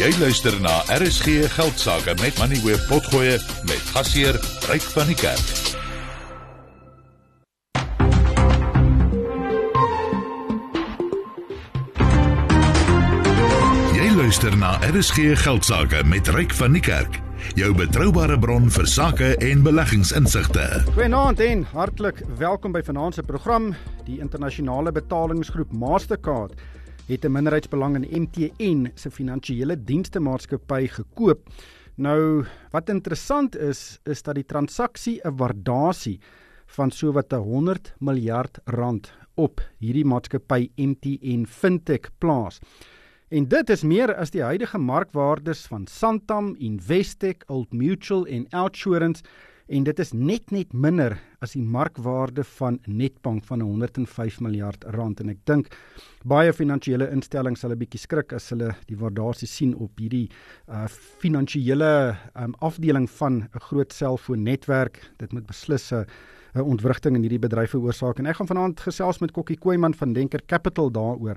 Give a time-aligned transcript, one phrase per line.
[0.00, 3.34] Jy luister na RSG Geldsaake met Money Web Potgoe
[3.68, 4.38] met gasheer
[4.70, 5.50] Ryk van die Kerk.
[13.92, 17.20] Jy luister na RSG Geldsaake met Ryk van die Kerk.
[17.60, 20.64] Jou betroubare bron vir sake en beleggingsinsigte.
[20.96, 23.74] Goeienaand en hartlik welkom by vanaand se program.
[24.08, 26.56] Die internasionale betalingsgroep Mastercard
[27.06, 31.48] het 'n minderheidsbelang in MTN se finansiële dienste maatskappy gekoop.
[31.94, 36.20] Nou, wat interessant is, is dat die transaksie 'n waardasie
[36.66, 42.60] van sowat 100 miljard rand op hierdie maatskappy MTN Fintech plaas.
[43.28, 49.22] En dit is meer as die huidige markwaardes van Santam, Investec, Old Mutual en Outsurance
[49.70, 55.22] en dit is net net minder as die markwaarde van Netbank van 105 miljard rand.
[55.22, 55.70] En ek dink
[56.26, 60.28] baie finansiële instellings sal 'n bietjie skrik as hulle die waardasie sien op hierdie
[60.68, 60.88] uh
[61.22, 64.98] finansiële um, afdeling van 'n groot selfoonnetwerk.
[65.18, 66.04] Dit moet beslis 'n
[66.54, 68.18] 'n ontwrigting in hierdie bedryf veroorsaak.
[68.18, 71.36] En ek gaan vanaand gesels met Kokkie Koeman van Denker Capital daaroor.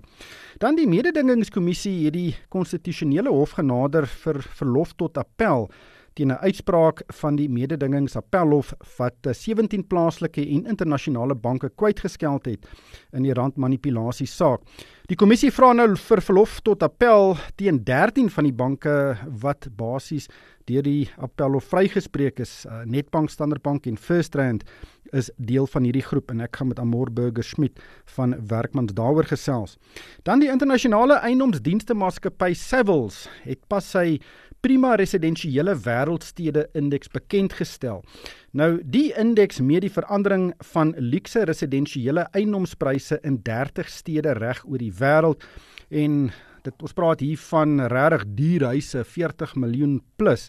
[0.57, 5.69] Dan die mededingingskommissie het die konstitusionele hof genader vir verlof tot appel
[6.14, 12.67] teen 'n uitspraak van die mededingingsappelhof wat 17 eh, plaaslike en internasionale banke kwytgeskeld het
[13.11, 14.61] in die randmanipulasie saak.
[15.08, 20.30] Die kommissie vra nou vir verlof tot appel teen 13 van die banke wat basies
[20.69, 22.66] deur die appelhof vrygespreek is.
[22.66, 24.64] Uh, Netbank, Standard Bank en FirstRand
[25.11, 27.81] is deel van hierdie groep en ek gaan met Amor Burger Schmidt
[28.16, 29.75] van Werkmans daaroor gesels.
[30.23, 34.22] Dan die internasionale eiendomsdienste maatskappy Savills het pas sy
[34.64, 38.00] prima residensiële wêreldstede indeks bekend gestel.
[38.56, 44.80] Nou die indeks meet die verandering van luukse residensiële eiendomspryse in 30 stede reg oor
[44.80, 45.44] die wêreld
[45.91, 46.30] en
[46.64, 50.47] dit ons praat hier van regtig duur huise 40 miljoen plus.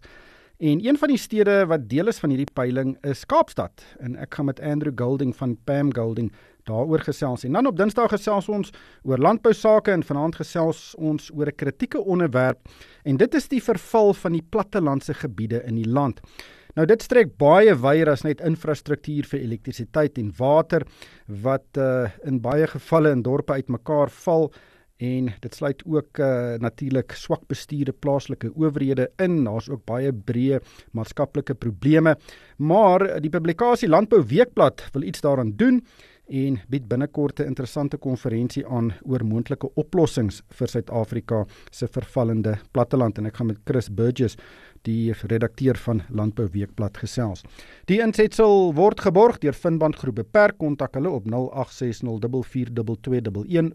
[0.63, 4.39] En een van die stede wat deel is van hierdie peiling is Kaapstad en ek
[4.39, 6.31] gaan met Andrew Golding van Pam Golding
[6.69, 7.45] daaroor gesels.
[7.45, 11.57] En dan op Dinsdag gesels ons oor landbou sake en vanaand gesels ons oor 'n
[11.57, 12.59] kritieke onderwerp
[13.05, 16.21] en dit is die verval van die plattelandse gebiede in die land.
[16.75, 20.83] Nou dit strek baie wyer as net infrastruktuur vir elektrisiteit en water
[21.27, 24.51] wat uh, in baie gevalle in dorpe uitmekaar val
[25.03, 29.45] en dit sluit ook uh, natuurlik swak bestuurde plaaslike owerhede in.
[29.45, 30.61] Daar's ook baie breë
[30.95, 32.17] maatskaplike probleme.
[32.57, 35.83] Maar die publikasie Landbou Weekblad wil iets daaraan doen
[36.27, 43.19] en bied binnekort 'n interessante konferensie aan oor moontlike oplossings vir Suid-Afrika se vervallende platteland
[43.19, 44.37] en ek gaan met Chris Burgess
[44.83, 47.43] die redakteur van Landbou Weekblad gesels.
[47.85, 50.59] Die insetsel word geborg deur Finband Groep Beperk.
[50.59, 51.31] Kontak hulle op 0860442211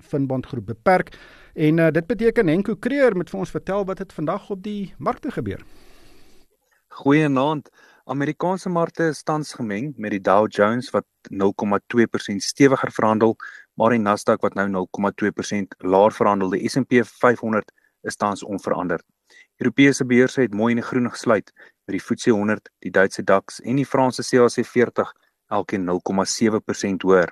[0.02, 1.18] Finband Groep Beperk.
[1.56, 4.94] En uh, dit beteken Henko Creer moet vir ons vertel wat het vandag op die
[4.98, 5.64] markte gebeur.
[6.88, 7.70] Goeienaand.
[8.10, 13.36] Amerikaanse markte is tans gemeng met die Dow Jones wat 0,2% stewiger verhandel,
[13.78, 16.50] maar die Nasdaq wat nou 0,2% laer verhandel.
[16.56, 17.70] Die S&P 500
[18.10, 19.06] is tans onveranderd.
[19.62, 21.54] Europese beurse het mooi in die groen gesluit
[21.86, 25.14] met die FTSE 100, die Duitse DAX en die Franse CAC 40
[25.54, 27.30] elkeen 0,7% hoër.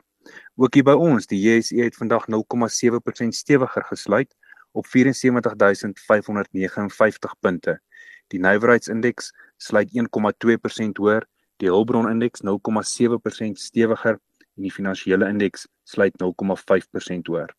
[0.62, 4.30] Ook hier by ons, die JSE het vandag 0,7% stewiger gesluit
[4.78, 7.82] op 74559 punte.
[8.30, 11.26] Die nywerheidsindeks sluit 1,2% hoër,
[11.58, 14.18] die Hulbron indeks 0,7% stewiger
[14.58, 17.54] en die finansiële indeks sluit 0,5% hoër.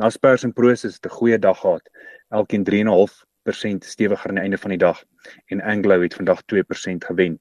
[0.00, 1.90] Naspers en Prosus het 'n goeie dag gehad,
[2.28, 5.04] elkeen 3,5% stewiger aan die einde van die dag
[5.46, 7.40] en Anglo het vandag 2% gewen.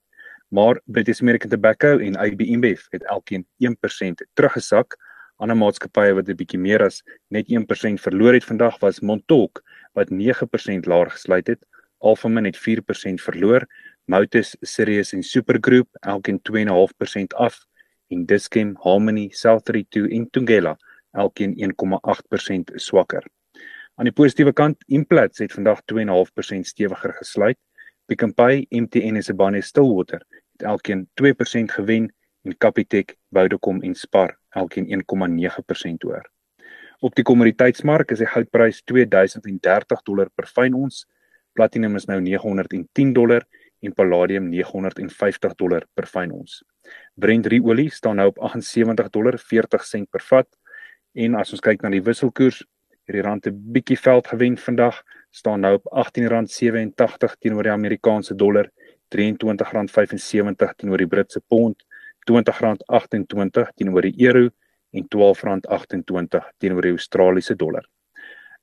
[0.50, 4.98] Maar British American Tobacco en AB InBev het elkeen 1% teruggesak.
[5.38, 9.62] Ander maatskappye wat 'n bietjie meer as net 1% verloor het vandag was Montauk
[9.94, 11.66] wat 9% laer gesluit het.
[11.98, 13.68] Alphamin het 4% verloor,
[14.10, 17.60] Motus, Sirius en Supergroup elkeen 2.5% af
[18.10, 20.78] en Dischem, Harmony, South32 en Tungela
[21.12, 23.28] elkeen 1.8% swakker.
[24.00, 27.60] Aan die positiewe kant, Implats het vandag 2.5% stewiger gesluit.
[28.10, 30.26] Pick n Pay, MTN en Sibanye Stillwater
[30.58, 32.10] het elkeen 2% gewen
[32.42, 36.26] en Capitec, Vodacom en Spar elkeen 1.9% hoër.
[37.00, 41.06] Op die kommoditeitsmark is die goudprys 2030 dollar per fyn ons.
[41.54, 43.46] Platinum is nou 910 dollar
[43.82, 46.64] en palladium 950 dollar per fyn ons.
[47.16, 50.48] Brent olie staan nou op 78 dollar 40 sent per vat
[51.14, 52.64] en as ons kyk na die wisselkoers,
[53.08, 58.36] het die rand 'n bietjie veld gewen vandag, staan nou op R18.87 teenoor die Amerikaanse
[58.36, 58.70] dollar,
[59.10, 61.84] R23.75 teenoor die Britse pond,
[62.30, 64.50] R20.28 teenoor die euro
[64.92, 67.86] en R12.28 teenoor die Australiese dollar.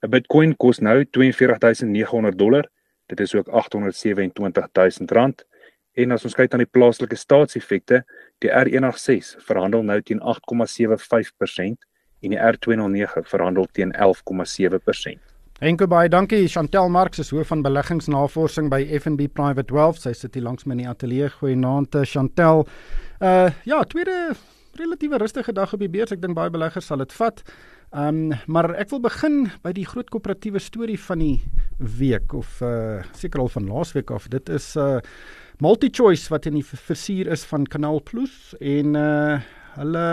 [0.02, 2.68] 'n Bitcoin kos nou 42900 dollar
[3.06, 5.32] Dit is ook R827 000
[5.96, 8.02] en as ons kyk aan die plaaslike staatseffekte,
[8.44, 11.86] die R186 verhandel nou teen 8,75%
[12.26, 15.16] en die R209 verhandel teen 11,7%.
[15.64, 20.02] Enkel baie dankie Chantel Marx is hoof van beleggingsnavorsing by FNB Private Wealth.
[20.02, 21.30] Sy sit hier langs my in die ateljee.
[21.38, 22.66] Goeienaand Chantel.
[23.24, 24.34] Uh ja, tweede
[24.76, 26.12] relatiewe rustige dag op die beurs.
[26.12, 27.40] Ek dink baie beleggers sal dit vat.
[27.94, 31.36] Um maar ek wil begin by die groot koöperatiewe storie van die
[31.78, 34.26] week of uh seker al van laasweek af.
[34.32, 34.98] Dit is uh
[35.62, 39.38] MultiChoice wat in die versuur is van Kanaal Plus en uh
[39.76, 40.06] hulle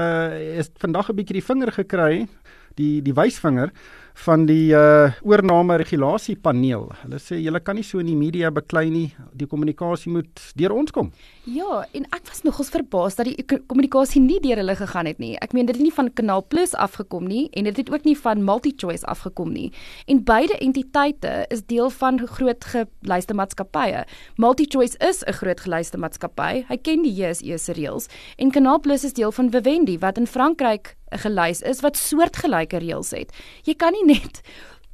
[0.59, 2.27] het vandag 'n bietjie die vinger gekry,
[2.75, 3.71] die die wysvinger
[4.13, 6.91] van die uh oorname regulasiepaneel.
[7.03, 9.15] Hulle sê julle kan nie so in die media beklei nie.
[9.33, 11.11] Die kommunikasie moet deur ons kom.
[11.44, 15.34] Ja, en ek was nogals verbaas dat die kommunikasie nie deur hulle gegaan het nie.
[15.44, 18.16] Ek meen dit het nie van Kanaal Plus afgekom nie en dit het ook nie
[18.16, 19.66] van MultiChoice afgekom nie.
[20.07, 24.06] En beide entiteite is deel van groot geluiste maatskappye.
[24.40, 26.63] MultiChoice is 'n groot geluiste maatskappy.
[26.69, 28.07] Hy ken die JSE se reëls
[28.38, 32.78] en Kanaal Plus is deel van Vivendi wat in Frankryk 'n gelys is wat soortgelyke
[32.80, 33.31] reëls het.
[33.63, 34.42] Jy kan nie net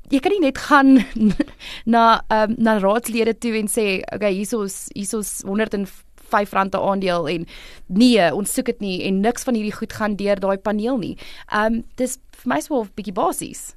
[0.09, 0.97] jy kan nie net gaan
[1.93, 5.85] na um, na raadslede toe en sê okay hierso's hierso's 100
[6.33, 7.45] R5 'n aandeel en
[7.87, 11.17] nee, ons soek dit nie en niks van hierdie goed gaan deur daai paneel nie.
[11.53, 13.75] Um dis vir my swaar 'n bietjie basies.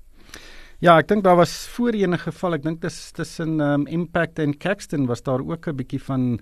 [0.80, 4.58] Ja, ek dink daar was voorheen 'n geval, ek dink dis tussen um Impact en
[4.58, 6.40] Caxton was daar ook 'n bietjie van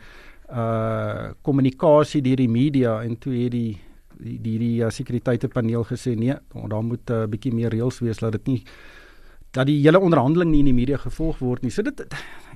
[0.51, 3.79] uh kommunikasie deur die media en toe het die
[4.21, 6.35] hierdie uh, sekuriteitspaneel gesê nee,
[6.69, 8.65] daar moet 'n uh, bietjie meer reëls wees dat dit nie
[9.57, 11.73] dat die hele onderhandeling nie in die media gevolg word nie.
[11.75, 12.03] So dit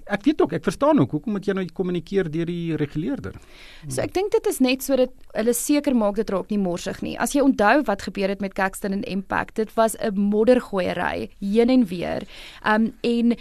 [0.05, 3.37] ek weet ook, ek verstaan ook hoekom moet jy nou kommunikeer deur die reguleerder.
[3.88, 7.17] So ek dink dit is net sodat hulle seker maak dit raak nie morsig nie.
[7.19, 11.70] As jy onthou wat gebeur het met Caxton en Impact, dit was 'n moddergooiery heen
[11.70, 12.29] en weer.
[12.64, 13.37] Um en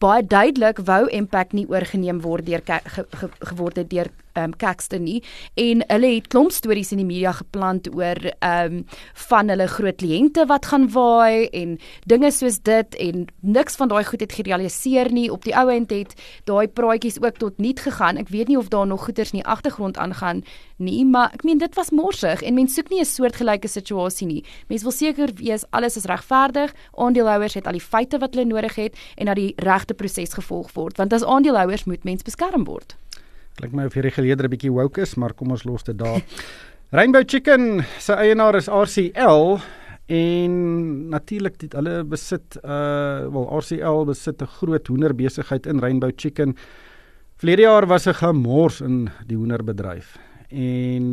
[0.00, 5.04] baie duidelik wou Impact nie oorgeneem word deur ge, ge, geword het deur um, Caxton
[5.04, 5.22] nie.
[5.54, 8.84] En hulle het klomp stories in die media geplant oor um,
[9.28, 14.04] van hulle groot kliënte wat gaan waai en dinge soos dit en niks van daai
[14.04, 15.28] goed het gerealiseer nie.
[15.32, 18.16] Op die ou end het daai praatjies ook tot niet gegaan.
[18.16, 20.44] Ek weet nie of daar nog goeters in die agtergrond aangaan
[20.80, 24.44] nie maar ek meen dit was morsig en mense soek nie 'n soortgelyke situasie nie.
[24.68, 26.72] Mense wil seker wees alles is regverdig.
[26.96, 30.72] Aandeelhouers het al die feite wat hulle nodig het en dat die regte proses gevolg
[30.72, 32.96] word want as aandeelhouers moet mens beskerm word
[33.60, 36.22] Klink my of hierdie geleerder 'n bietjie woke is, maar kom ons los dit daar.
[36.96, 39.60] Rainbow Chicken se eienaar is RCL
[40.08, 40.54] en
[41.12, 46.56] natuurlik dit hulle besit uh wel RCL besit 'n groot hoenderbesigheid in Rainbow Chicken.
[47.36, 50.16] Vlerige jaar was 'n gemors in die hoenderbedryf.
[50.48, 51.04] En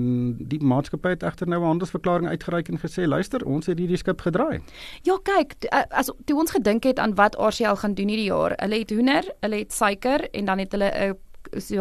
[0.49, 4.21] die maatskappy het egter nou 'n handelsverklaring uitgereik en gesê luister ons het hierdie skip
[4.21, 4.61] gedraai.
[5.03, 5.53] Ja kyk
[5.89, 8.53] as toe ons gedink het aan wat RCL gaan doen hierdie jaar.
[8.55, 11.26] Hulle het hoender, hulle het suiker en dan het hulle 'n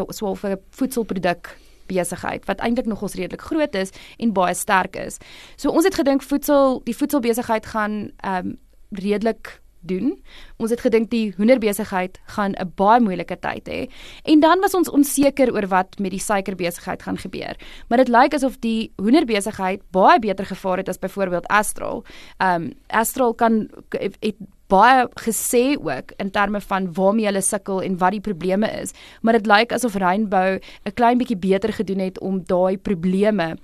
[0.09, 5.17] so vir 'n voedselproduk besigheid wat eintlik nogals redelik groot is en baie sterk is.
[5.55, 8.57] So ons het gedink voedsel die voedselbesigheid gaan ehm um,
[8.89, 10.23] redelik doen.
[10.57, 13.89] Ons het gedink die hoenderbesigheid gaan 'n baie moeilike tyd hê.
[14.23, 17.55] En dan was ons onseker oor wat met die suikerbesigheid gaan gebeur.
[17.87, 22.03] Maar dit lyk asof die hoenderbesigheid baie beter gevaar het as byvoorbeeld Astral.
[22.37, 24.35] Ehm um, Astral kan het
[24.67, 29.33] baie gesê ook in terme van waarmee hulle sukkel en wat die probleme is, maar
[29.39, 33.57] dit lyk asof Rainbow 'n klein bietjie beter gedoen het om daai probleme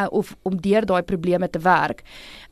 [0.00, 2.02] uh, of om deur daai probleme te werk.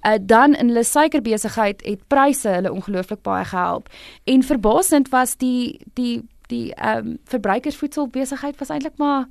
[0.06, 3.88] Uh, dan in hulle suikerbesigheid het pryse hulle ongelooflik baie gehelp
[4.24, 9.26] en verbasend was die die die ehm um, verbruikersvoedselbesigheid was eintlik maar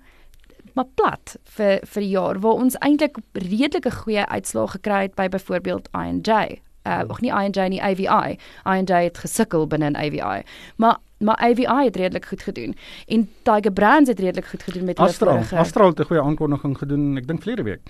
[0.73, 5.27] maar plat vir vir die jaar waar ons eintlik redelike goeie uitslae gekry het by
[5.33, 8.37] byvoorbeeld I&J uh nog nie I&J nie AVI.
[8.65, 10.41] I&J het gesukkel binne in AVI.
[10.75, 12.75] Maar maar AVI het redelik goed gedoen
[13.05, 15.43] en Tiger Brands het redelik goed gedoen met hulle Astral.
[15.59, 17.81] Astral het 'n goeie aankondiging gedoen, ek dink vlere week.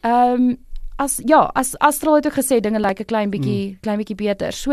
[0.00, 0.58] Ehm um,
[0.98, 3.78] as ja, as Astral het ook gesê dinge lyk 'n klein bietjie hmm.
[3.80, 4.52] klein bietjie beter.
[4.52, 4.72] So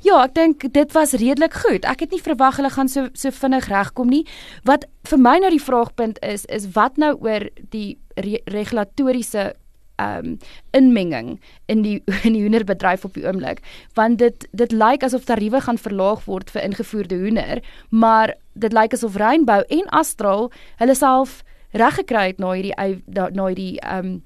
[0.00, 1.84] ja, ek dink dit was redelik goed.
[1.84, 4.26] Ek het nie verwag hulle gaan so so vinnig regkom nie.
[4.64, 9.54] Wat vir my nou die vraagpunt is, is wat nou oor die re regulatoriese
[10.00, 10.38] um
[10.76, 13.62] inmenging in die in die hoenderbedryf op die oomblik
[13.98, 18.96] want dit dit lyk asof tariewe gaan verlaag word vir ingevoerde hoender maar dit lyk
[18.96, 20.50] asof Rainbow en Astral
[20.82, 21.42] hulle self
[21.72, 22.74] reg gekry het na hierdie
[23.06, 24.18] na hierdie um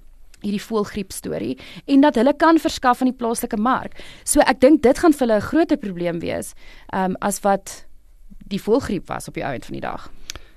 [0.45, 1.57] hierdie voelgriep storie
[1.89, 3.97] en dat hulle kan verskaf aan die plaaslike mark.
[4.29, 6.55] So ek dink dit gaan vir hulle 'n groter probleem wees
[6.93, 7.87] um as wat
[8.53, 10.11] die voelgriep was op die einde van die dag.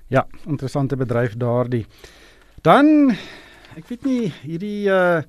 [0.08, 1.86] Ja, interessante bedryf daardie.
[2.62, 3.16] Dan
[3.78, 5.22] ek weet nie hierdie uh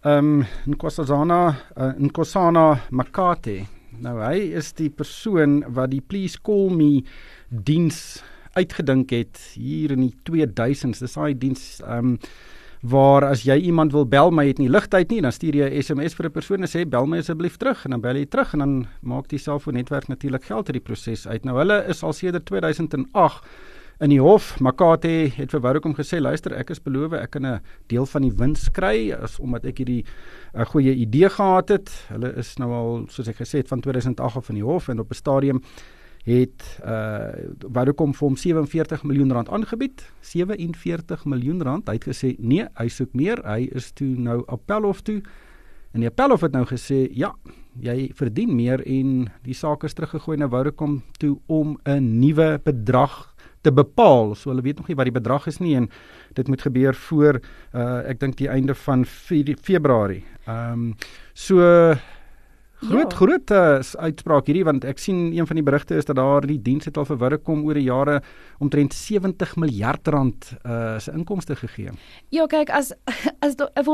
[0.00, 1.40] ehm um, Nkosazana
[1.76, 3.66] uh, Nkosana Makate
[4.00, 7.02] Nou hy is die persoon wat die Please Call Me
[7.50, 8.22] diens
[8.56, 11.02] uitgedink het hier in die 2000s.
[11.02, 12.16] Dis daai diens ehm um,
[12.80, 15.82] waar as jy iemand wil bel my het nie ligtyd nie, dan stuur jy 'n
[15.82, 18.54] SMS vir 'n persoon en sê bel my asseblief terug en dan bel jy terug
[18.54, 21.44] en dan maak die selfoonnetwerk natuurlik geld uit die proses uit.
[21.44, 23.44] Nou hulle is al sedert 2008
[24.00, 24.54] in die hof.
[24.64, 28.32] Makate het vir Vodacom gesê, "Luister, ek is beloof ek kan 'n deel van die
[28.32, 30.04] wins kry as omdat ek hierdie
[30.54, 34.36] 'n goeie idee gehad het." Hulle is nou al soos ek gesê het van 2008
[34.36, 35.60] af in die hof en op 'n stadium
[36.24, 37.32] het uh
[37.72, 40.04] Vodacom vir hom 47 miljoen rand aangebied.
[40.20, 41.88] 47 miljoen rand.
[41.88, 43.40] Hy het gesê nee, hy soek meer.
[43.44, 45.22] Hy is toe nou Appelhof toe.
[45.92, 47.32] En die Appelhof het nou gesê ja,
[47.80, 53.29] jy verdien meer en die saak is teruggegooi na Vodacom toe om 'n nuwe bedrag
[53.62, 54.34] te bepaal.
[54.34, 55.90] So hulle weet nog nie wat die bedrag is nie en
[56.38, 57.40] dit moet gebeur voor
[57.74, 60.24] uh ek dink die einde van Februarie.
[60.46, 60.96] Ehm um,
[61.34, 61.60] so
[62.80, 63.16] Groot ja.
[63.16, 66.56] groot uh, uitspraak hierdie want ek sien een van die berigte is dat daar die
[66.64, 68.20] diens het al vir Vodacom oor die jare
[68.64, 71.92] omtrent 70 miljard rand uh se inkomste gegee.
[72.32, 72.94] Ja, kyk as
[73.44, 73.84] as 'n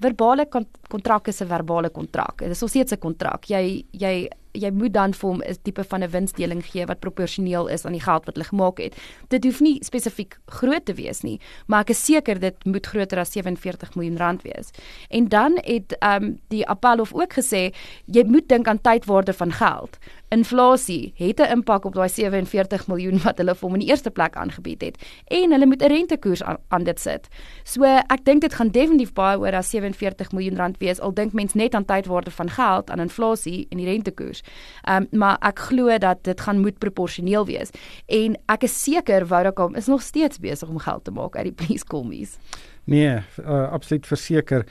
[0.00, 0.46] verbale
[0.88, 2.38] kontrak is 'n verbale kontrak.
[2.38, 3.44] Dit is nog steeds 'n kontrak.
[3.44, 7.66] Jy jy jy moet dan vir hom 'n tipe van 'n winsdeling gee wat proporsioneel
[7.68, 8.94] is aan die geld wat hulle gemaak het.
[9.28, 13.18] Dit hoef nie spesifiek groot te wees nie, maar ek is seker dit moet groter
[13.18, 14.70] as 47 miljoen rand wees.
[15.10, 17.72] En dan het ehm um, die Appelhof ook gesê
[18.06, 19.98] jy moet dink aan tydwaarde van geld
[20.28, 24.10] inflasie het 'n impak op daai 47 miljoen wat hulle vir hom in die eerste
[24.10, 27.28] plek aangebied het en hulle moet 'n rentekoers aan, aan dit sit.
[27.64, 31.32] So ek dink dit gaan definitief baie oor as 47 miljoen rand wees al dink
[31.32, 34.42] mens net aan tydwaarde van geld aan inflasie en die rentekoers.
[34.82, 37.70] Ehm um, maar ek glo dat dit gaan moet proporsioneel wees
[38.06, 41.52] en ek is seker Vodacom is nog steeds besig om geld te maak uit die
[41.52, 42.38] please me's.
[42.84, 44.64] Nee, uh, absoluut verseker.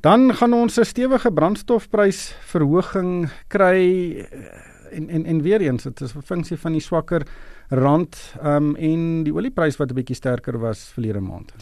[0.00, 4.26] Dan gaan ons 'n stewige brandstofprysverhoging kry
[4.90, 7.26] en en en weer eens dit is 'n funksie van die swakker
[7.68, 11.52] rand um en die olieprys wat 'n bietjie sterker was verlede maand.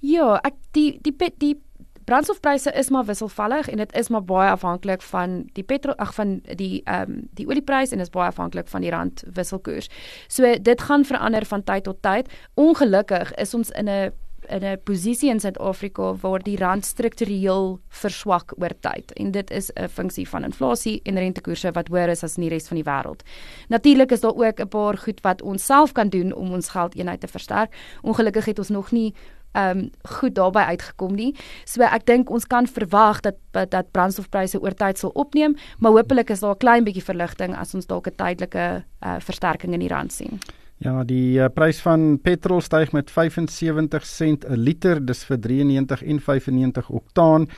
[0.00, 1.62] Ja, ek die die die, die
[2.04, 6.40] brandstofpryse is maar wisselvallig en dit is maar baie afhanklik van die petrol ag van
[6.56, 9.88] die ehm um, die olieprys en is baie afhanklik van die rand wisselkoers.
[10.28, 12.28] So dit gaan verander van tyd tot tyd.
[12.54, 14.12] Ongelukkig is ons in 'n
[14.48, 19.70] in 'n posisie in Suid-Afrika waar die rand struktureel verswak oor tyd en dit is
[19.74, 22.84] 'n funksie van inflasie en rentekoerse wat hoër is as in die res van die
[22.84, 23.22] wêreld.
[23.68, 27.20] Natuurlik is daar ook 'n paar goed wat ons self kan doen om ons geldeenheid
[27.20, 27.74] te versterk.
[28.02, 29.14] Ongelukkig het ons nog nie
[29.54, 31.34] ehm um, goed daarbey uitgekom nie.
[31.64, 36.30] So ek dink ons kan verwag dat dat brandstofpryse oor tyd sal opneem, maar hopelik
[36.30, 39.88] is daar 'n klein bietjie verligting as ons dalk 'n tydelike uh, versterking in die
[39.88, 40.40] rand sien.
[40.82, 46.02] Ja, die uh, prys van petrol styg met 75 sent 'n liter, dis vir 93
[46.02, 47.48] en 95 oktaan.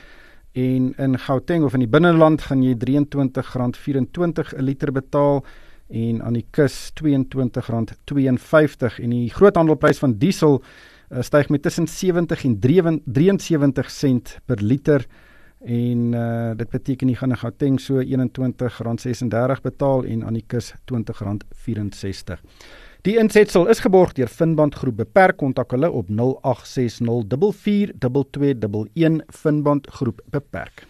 [0.53, 5.45] En in Gauteng of in die binneland gaan jy R23.24 'n liter betaal
[5.89, 10.65] en aan die kus R22.52 en die groothandelprys van diesel uh,
[11.21, 15.05] styg met tussen 70 en 73 sent per liter
[15.65, 20.73] en uh, dit beteken jy gaan in Gauteng so R21.36 betaal en aan die kus
[20.73, 22.41] R20.64.
[23.07, 25.37] Die insetsel is geborg deur Finband Groep Beperk.
[25.39, 26.17] Kontak hulle op 0860442211
[29.31, 30.83] Finband Groep Beperk.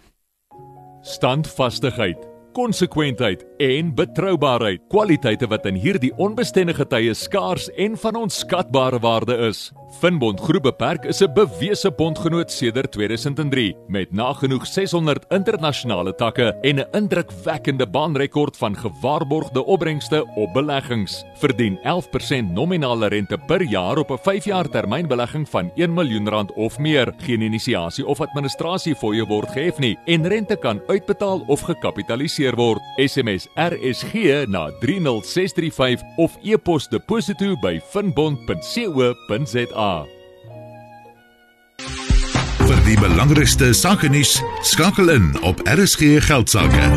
[1.05, 2.17] Standvastigheid
[2.57, 4.81] konsekwentheid en betroubaarheid.
[4.89, 9.71] Kwaliteite wat in hierdie onbestendige tye skaars en van onskatbare waarde is.
[9.99, 16.79] Finbond Groep Beperk is 'n bewese bondgenoot sedert 2003 met nagenoeg 600 internasionale takke en
[16.79, 21.23] 'n indrukwekkende baanrekord van gewaarborgde opbrengste op beleggings.
[21.35, 26.79] Verdien 11% nominale rente per jaar op 'n 5-jaar termynbelegging van 1 miljoen rand of
[26.79, 27.13] meer.
[27.17, 32.81] Geen inisiasie of administrasie fooie word gehef nie en rente kan uitbetaal of gekapitaliseer word.
[32.95, 40.05] SMS RSG na 30635 of e-pos deposito by finbond.co.za.
[42.67, 46.89] Vir die belangrikste sake nuus, skakel in op RSG geldsaake.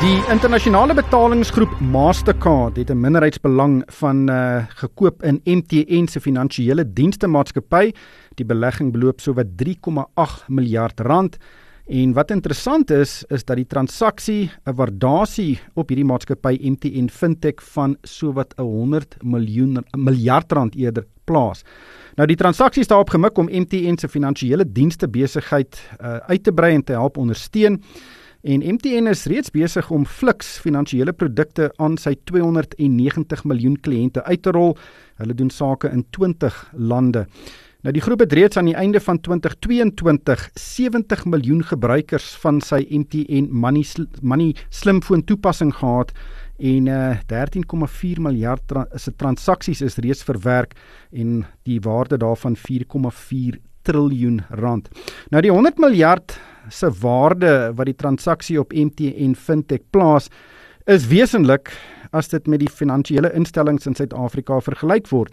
[0.00, 7.26] Die internasionale betalingsgroep Mastercard het 'n minderheidsbelang van uh, gekoop in MTN se finansiële dienste
[7.26, 7.92] maatskappy.
[8.34, 11.36] Die belegging beloop sowat 3,8 miljard rand.
[11.90, 17.62] En wat interessant is, is dat die transaksie 'n waardasie op hierdie maatskappy MTN Fintech
[17.72, 21.64] van sowat 'n 100 miljoen miljard rand eerder plaas.
[22.14, 26.52] Nou die transaksie is daarop gemik om MTN se finansiële dienste besigheid uh, uit te
[26.52, 27.82] brei en te help ondersteun.
[28.42, 34.42] En MTN is reeds besig om Flix finansiële produkte aan sy 290 miljoen kliënte uit
[34.42, 34.76] te rol.
[35.14, 37.26] Hulle doen sake in 20 lande.
[37.80, 42.82] Nou die groep het reeds aan die einde van 2022 70 miljoen gebruikers van sy
[42.92, 43.86] MTN Money
[44.20, 46.12] Money slimfoon toepassing gehad
[46.58, 50.76] en uh, 13,4 miljard tra se transaksies is reeds verwerk
[51.10, 53.56] en die waarde daarvan 4,4
[53.88, 54.92] triljoen rand.
[55.32, 56.36] Nou die 100 miljard
[56.68, 60.28] se waarde wat die transaksie op MTN Fintech plaas
[60.84, 61.72] is wesentlik
[62.12, 65.32] as dit met die finansiële instellings in Suid-Afrika vergelyk word.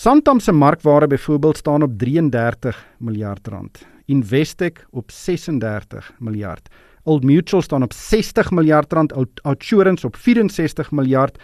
[0.00, 3.86] Santam se markwaarde byvoorbeeld staan op 33 miljard rand.
[4.04, 6.68] Investec op 36 miljard.
[7.02, 11.38] Old Mutual staan op 60 miljard rand, Outsurance op 64 miljard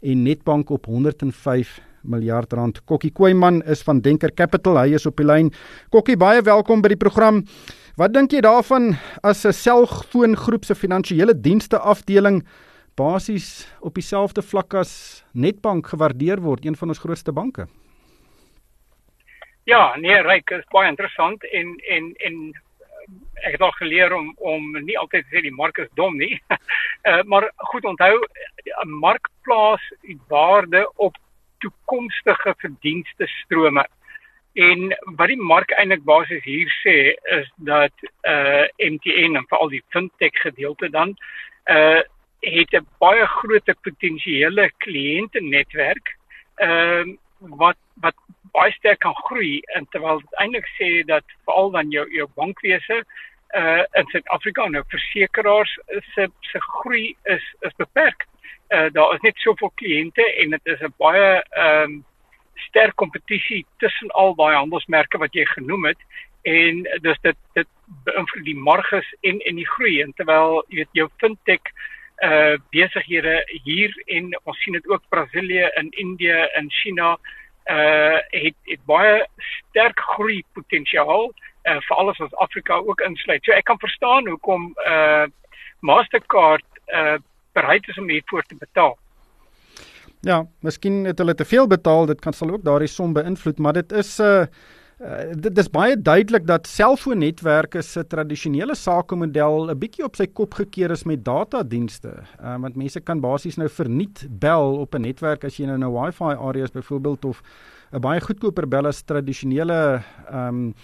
[0.00, 2.84] en Netbank op 105 miljard rand.
[2.84, 4.76] Kokkie Kweyman is van Denker Capital.
[4.78, 5.48] Hy is op die lyn.
[5.88, 7.40] Kokkie, baie welkom by die program.
[7.96, 12.44] Wat dink jy daarvan as 'n selfoongroep se finansiële dienste afdeling
[12.96, 17.66] basies op dieselfde vlak as Netbank gewaardeer word, een van ons grootste banke?
[19.64, 22.40] Ja, nee, ryk is baie interessant en en en
[23.44, 26.36] ek het al geleer om om nie altyd te sê die mark is dom nie.
[27.08, 31.16] uh, maar goed onthou 'n mark plaas die waarde op
[31.64, 33.86] toekomstige verdienste strome.
[34.54, 36.96] En wat die mark eintlik basies hier sê
[37.38, 41.16] is dat uh MTN en veral die fintech gedeelte dan
[41.72, 42.02] uh
[42.44, 46.16] het 'n baie groot potensiële kliënte netwerk
[46.56, 48.14] ehm uh, wat wat
[48.54, 53.02] baie sterk kan groei en terwyl dit eintlik sê dat veral dan jou jou bankwese
[53.54, 55.74] uh in Suid-Afrika nou versekerings
[56.14, 58.26] se se groei is is beperk.
[58.74, 62.04] Uh, daar is net soveel kliënte en dit is 'n baie ehm um,
[62.68, 66.00] sterk kompetisie tussen al daai handelsmerke wat jy genoem het.
[66.42, 67.68] En dus dit dit
[68.04, 70.02] beïnvloed die marges en en die groei.
[70.02, 71.66] En terwyl jy weet jou fintech
[72.22, 78.56] uh besighede hier en ons sien dit ook Brasilië en Indië en China uh het
[78.68, 81.30] het baie sterk groei potensiaal
[81.64, 83.44] uh vir alles wat Afrika ook insluit.
[83.44, 85.24] So ek kan verstaan hoekom uh
[85.80, 87.16] Mastercard uh
[87.52, 88.98] bereid is om hiervoor te betaal.
[90.24, 93.72] Ja, miskien het hulle te veel betaal, dit kan sal ook daardie som beïnvloed, maar
[93.72, 94.46] dit is 'n uh, eh,
[95.00, 100.54] eh, dit is baie duidelik dat selfoonnetwerke se tradisionele sakemodel 'n bietjie op sy kop
[100.54, 102.22] gekeer is met datadienste.
[102.40, 105.92] Uh, want mense kan basies nou verniet bel op 'n netwerk as jy nou 'n
[105.92, 107.42] Wi-Fi areas byvoorbeeld of
[107.92, 110.74] 'n baie goedkoper bel as tradisionele ehm um,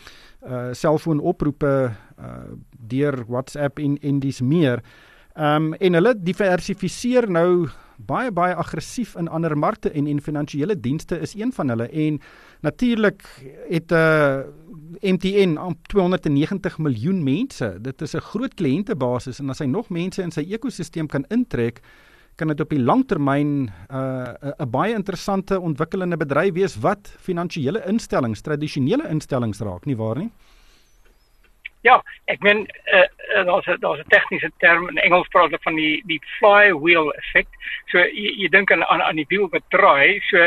[0.41, 2.55] uh selfoonoproepe uh
[2.89, 4.83] deur WhatsApp en en dis meer.
[5.37, 7.69] Ehm um, en hulle diversifiseer nou
[8.07, 12.21] baie baie aggressief in ander markte en en finansiële dienste is een van hulle en
[12.61, 13.23] natuurlik
[13.69, 14.43] het 'n uh,
[15.01, 17.79] MTN om 290 miljoen mense.
[17.81, 21.81] Dit is 'n groot kliëntebasis en as hy nog mense in sy ekosisteem kan intrek,
[22.35, 27.83] kan dit op die langtermyn 'n uh, 'n baie interessante ontwikkelende bedryf wees wat finansiële
[27.87, 30.31] instellings, tradisionele instellings raak, nie waar nie?
[31.81, 36.03] Ja, ek meen uh, daar's 'n daar's 'n tegniese term in Engels praat van die
[36.07, 37.49] die flywheel effek.
[37.87, 40.21] So jy, jy dink aan aan die wiel wat draai.
[40.21, 40.39] So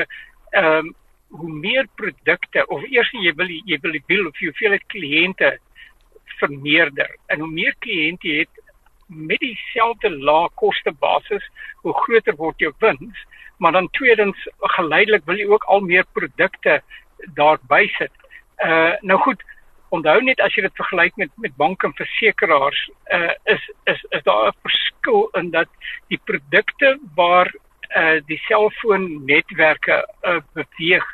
[0.51, 0.95] ehm um,
[1.33, 5.57] hoe meer produkte of eers jy wil jy wil die wiel of jy veel kliënte
[6.37, 7.09] vermeerder.
[7.27, 8.61] En hoe meer kliënte jy het
[9.07, 11.45] met dieselfde lae koste basis,
[11.81, 13.25] hoe groter word jou wins.
[13.57, 16.81] Maar dan tweedens geleidelik wil jy ook al meer produkte
[17.37, 18.11] daarby sit.
[18.57, 19.43] Uh nou goed,
[19.93, 22.79] onthou net as jy dit vergelyk met met banke en versekerings
[23.17, 25.69] uh, is is is daar 'n verskil in dat
[26.09, 27.51] die produkte waar
[27.95, 31.05] uh, die selfoonnetwerke uh, beweeg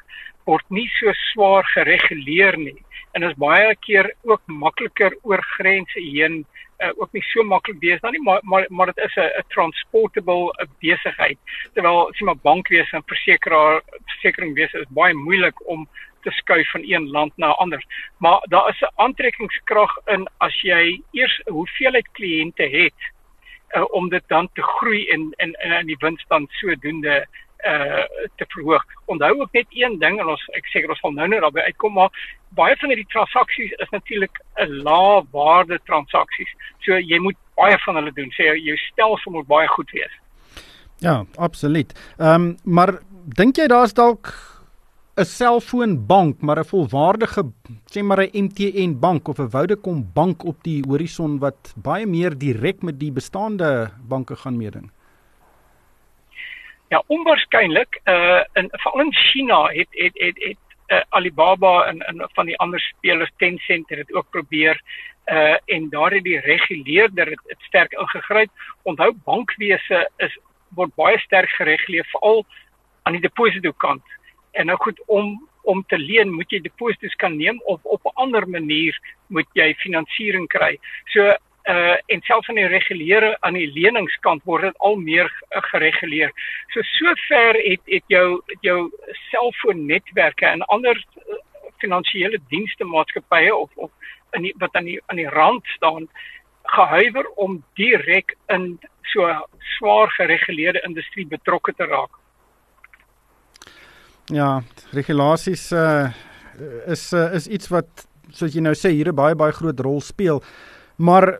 [0.46, 2.80] word nie so swaar gereguleer nie.
[3.14, 6.46] En is baie keer ook makliker oor grense heen
[6.80, 10.68] uh, ook nie so maklik wees dan nie maar maar maar dit is 'n transportable
[10.80, 11.38] besigheid.
[11.74, 15.88] Terwyl sien maar bankwese en versekeraar versekeringwese is baie moeilik om
[16.22, 17.84] te skuif van een land na 'n ander.
[18.18, 23.00] Maar daar is 'n aantrekkingskrag in as jy eers 'n hoeveelheid kliënte het
[23.76, 27.28] uh, om dit dan te groei en en en die wins dan sodoende
[27.66, 28.04] uh
[28.36, 28.84] te verhoog.
[29.06, 31.94] Onthou ook net een ding en ons ek seker ons sal nou net daarby uitkom
[31.94, 32.12] maar
[32.56, 36.54] baie van hierdie transaksies is natuurlik 'n lae waarde transaksies.
[36.80, 38.32] So jy moet baie van hulle doen.
[38.32, 40.16] Sê jou stelsel moet baie goed wees.
[41.00, 42.14] Ja, absoluut.
[42.18, 43.00] Ehm um, maar
[43.36, 44.34] dink jy daar's dalk
[45.18, 47.44] 'n selfoonbank, maar 'n volwaardige
[47.94, 52.38] sê maar 'n MTN bank of 'n Vodacom bank op die horison wat baie meer
[52.38, 54.92] direk met die bestaande banke gaan meeding.
[56.90, 58.02] Ja, onwaarskynlik.
[58.06, 62.58] Uh in veral in China het het het het uh, Alibaba en en van die
[62.58, 64.82] ander spelers Tencent het ook probeer
[65.26, 68.50] uh en daar het die reguleerder het, het sterk ingegryp.
[68.82, 72.46] Onthou bankwese is word baie sterk gereguleer veral
[73.04, 74.04] aan die deposito kant.
[74.60, 78.16] En nou goed om om te leen, moet jy deposito's kan neem of op 'n
[78.24, 78.96] ander manier
[79.28, 80.80] moet jy finansiering kry.
[81.14, 81.22] So
[81.74, 86.32] uh en selfs aan die reguleer aan die leningskant word dit al meer gereguleer.
[86.74, 88.92] So sover het het jou jou
[89.30, 91.36] selfoonnetwerke en ander uh,
[91.78, 93.92] finansiële dienste maatskappye of of
[94.32, 96.10] in die, wat aan die aan die rand staan
[96.64, 99.30] gehuiwer om direk in so
[99.78, 102.19] swaar gereguleerde industrie betrokke te raak.
[104.30, 104.62] Ja,
[104.94, 106.10] regulasies uh
[106.86, 110.02] is uh, is iets wat soos jy nou sê hier 'n baie baie groot rol
[110.02, 110.44] speel.
[110.98, 111.40] Maar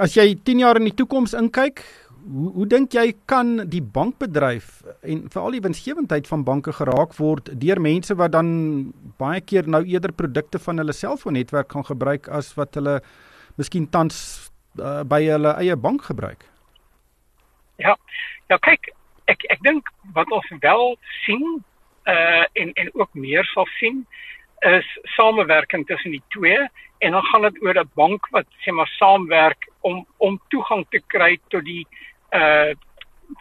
[0.00, 1.82] as jy 10 jaar in die toekoms inkyk,
[2.24, 7.50] hoe hoe dink jy kan die bankbedryf en veral die winsgewendheid van banke geraak word
[7.60, 12.54] deur mense wat dan baie keer nou eerder produkte van hulle selfoonnetwerk kan gebruik as
[12.56, 13.00] wat hulle
[13.56, 16.48] miskien tans uh, by hulle eie bank gebruik?
[17.76, 17.96] Ja.
[18.48, 18.92] Ja, kyk,
[19.26, 21.64] ek ek dink wat ons wel sien
[22.06, 24.06] uh en en ook meer sal sien
[24.60, 26.58] is samewerking tussen die twee
[26.98, 31.00] en dan gaan dit oor 'n bank wat sê maar saamwerk om om toegang te
[31.06, 31.86] kry tot die
[32.32, 32.72] uh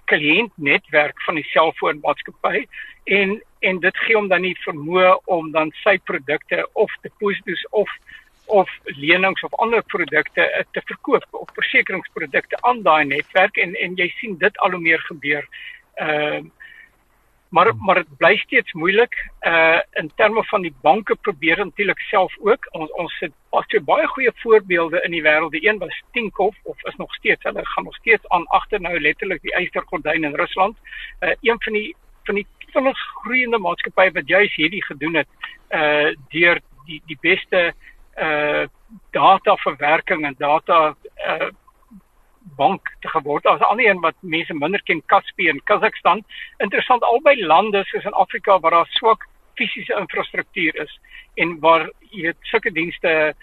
[0.05, 2.67] kliëntnetwerk van die selfoonmaatskappy
[3.03, 7.89] en en dit gee hom dan nie vermoë om dan sy produkte of deposito's of
[8.45, 13.95] of lenings of ander produkte uh, te verkoop of versekeringsprodukte aan daai netwerk en en
[13.95, 15.47] jy sien dit al hoe meer gebeur.
[15.95, 16.51] Ehm uh,
[17.53, 22.33] maar maar dit bly steeds moeilik uh in terme van die banke probeer natuurlik self
[22.39, 22.67] ook.
[22.71, 26.57] Ons ons het pas twee baie goeie voorbeelde in die wêreld die een was Tinkoff
[26.63, 30.35] of is nog steeds hulle gaan nog steeds aan agter nou letterlik die eystergordyn in
[30.35, 30.77] Rusland.
[31.21, 35.27] Uh een van die van die vinnig groeiende maatskappye wat juis hierdie gedoen het
[35.69, 37.73] uh deur die die beste
[38.17, 38.65] uh
[39.11, 40.95] data verwerking en data
[41.27, 41.53] uh
[42.55, 43.43] bank te geword.
[43.43, 46.23] Daar's 'n ander een wat mense minder ken, Kaspi in Kazakhstan.
[46.57, 50.99] Interessant albei lande soos in Afrika waar daar swak fisiese infrastruktuur is
[51.33, 53.35] en waar jy weet sulke dienste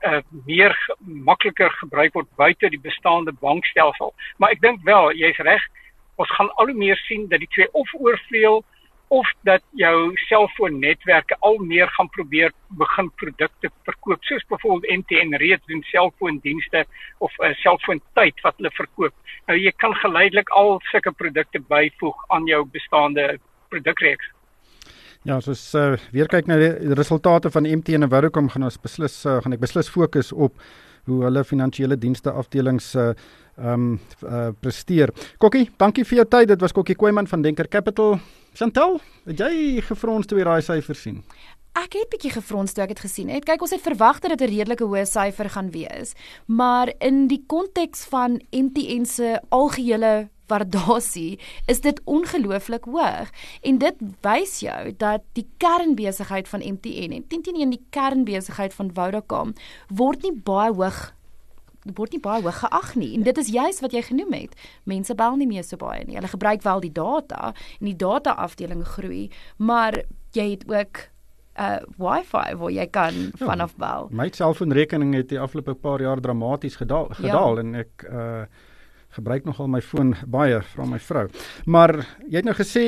[0.00, 4.14] uh meer makliker gebruik word buite die bestaande bankstelsel.
[4.36, 5.62] Maar ek dink wel, jy's reg,
[6.16, 8.64] ons gaan al hoe meer sien dat die twee of oorvleuel
[9.08, 15.66] of dat jou selfoonnetwerke al meer gaan probeer begin produkte verkoop soos byvoorbeeld MTN reeds
[15.66, 16.84] doen selfoondienste
[17.18, 19.14] of 'n uh, selfoontyd wat hulle verkoop.
[19.46, 24.26] Nou jy kan geleidelik al sulke produkte byvoeg aan jou bestaande produkreeks.
[25.22, 29.24] Ja, soos uh, weer kyk na die resultate van MTN en Vodacom gaan ons beslis
[29.26, 30.54] uh, gaan ek beslis fokus op
[31.08, 33.12] hoe hulle finansiële dienste afdelings uh
[33.58, 35.10] ehm um, uh, presteer.
[35.42, 36.48] Kokkie, dankie vir jou tyd.
[36.48, 38.20] Dit was Kokkie Kweyman van Denker Capital.
[38.54, 41.24] Chantel, het jy gefrons toe jy daai syfer sien?
[41.78, 43.44] Ek het bietjie gefrons toe ek dit gesien het.
[43.46, 46.14] Kyk, ons het verwag dat dit 'n redelike hoë syfer gaan wees,
[46.46, 53.30] maar in die konteks van MTN se algehele waardasie is dit ongelooflik hoog.
[53.62, 59.54] En dit wys jou dat die kernbesigheid van MTN en teen die kernbesigheid van Vodacom
[59.88, 61.12] word nie baie hoog
[61.94, 63.14] word nie baie hoog geag nie.
[63.16, 64.56] En dit is juis wat jy genoem het.
[64.84, 66.18] Mense bel nie meer so baie nie.
[66.18, 70.02] Hulle gebruik wel die data en die data afdeling groei maar
[70.36, 71.08] jy het ook
[71.58, 74.08] uh wifi waar jy kan ja, vanaf bel.
[74.10, 77.62] my selfoonrekening het die afgelope paar jaar dramaties gedaal gedaal ja.
[77.64, 78.42] en ek uh
[79.16, 81.28] gebruik nogal my foon baie vra my vrou.
[81.66, 81.94] Maar
[82.28, 82.84] jy het nou gesê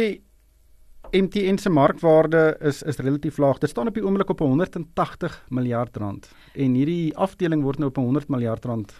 [1.10, 3.58] MTN se markwaarde is is relatief laag.
[3.58, 7.96] Dit staan op die oomblik op 180 miljard rand en hierdie afdeling word nou op
[7.96, 8.94] 100 miljard rand.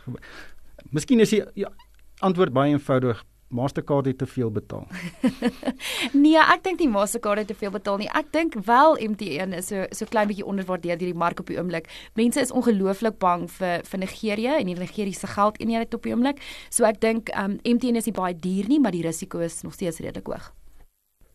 [0.91, 1.71] Miskien is die ja,
[2.19, 3.25] antwoord baie eenvoudig.
[3.51, 4.87] Mastercard het te veel betaal.
[6.25, 8.09] nee, ek dink nie Mastercard het te veel betaal nie.
[8.15, 11.59] Ek dink wel MTN is so so klein bietjie onderwaardeer deur die mark op die
[11.59, 11.91] oomblik.
[12.19, 16.39] Mense is ongelooflik bang vir vir Nigerië en die Nigeriese geldeenheid op die oomblik.
[16.71, 19.75] So ek dink um, MTN is nie baie duur nie, maar die risiko is nog
[19.75, 20.53] steeds redelik hoog.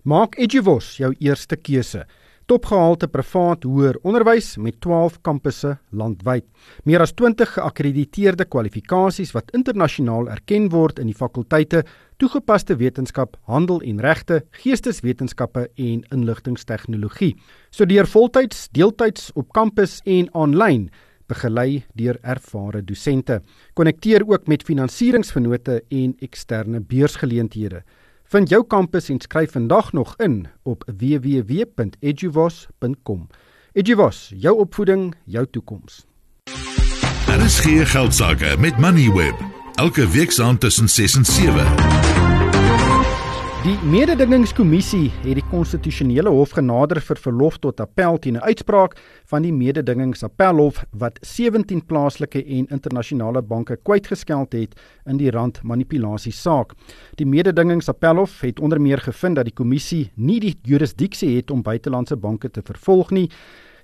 [0.08, 2.06] Maak Edgewos jou eerste keuse
[2.46, 6.46] topgehalte privaat hoër onderwys met 12 kampusse landwyd.
[6.86, 11.84] Meer as 20 geakkrediteerde kwalifikasies wat internasionaal erken word in die fakulteite
[12.18, 17.36] toegepaste wetenskap, handel en regte, geesteswetenskappe en inligtingstegnologie.
[17.70, 20.90] Studeer voltyds, deeltyds op kampus en aanlyn
[21.28, 23.42] begelei deur ervare dosente.
[23.74, 27.84] Konnekteer ook met finansieringsvennote en eksterne beursgeleenthede.
[28.26, 33.28] Vind jou kampus en skryf vandag nog in op www.eduvos.com.
[33.74, 36.06] Eduvos, jou opvoeding, jou toekoms.
[37.26, 39.55] Daar is geen geld sake met Moneyweb.
[39.76, 41.66] Elke week saam tussen 6 en 7.
[43.66, 49.42] Die mededingingskommissie het die konstitusionele hof genader vir verlof tot appel teen 'n uitspraak van
[49.42, 56.72] die mededingingsappelhof wat 17 plaaslike en internasionale banke kwytgeskeld het in die randmanipulasie saak.
[57.16, 62.16] Die mededingingsappelhof het onder meer gevind dat die kommissie nie die jurisdiksie het om buitelandse
[62.16, 63.30] banke te vervolg nie.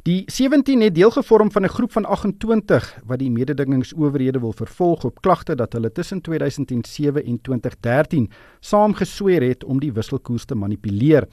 [0.01, 5.03] Die 17 het deel gevorm van 'n groep van 28 wat die mededingingsowerhede wil vervolg
[5.03, 11.27] op klagte dat hulle tussen 2007 en 2013 saamgesweer het om die wisselkoers te manipuleer.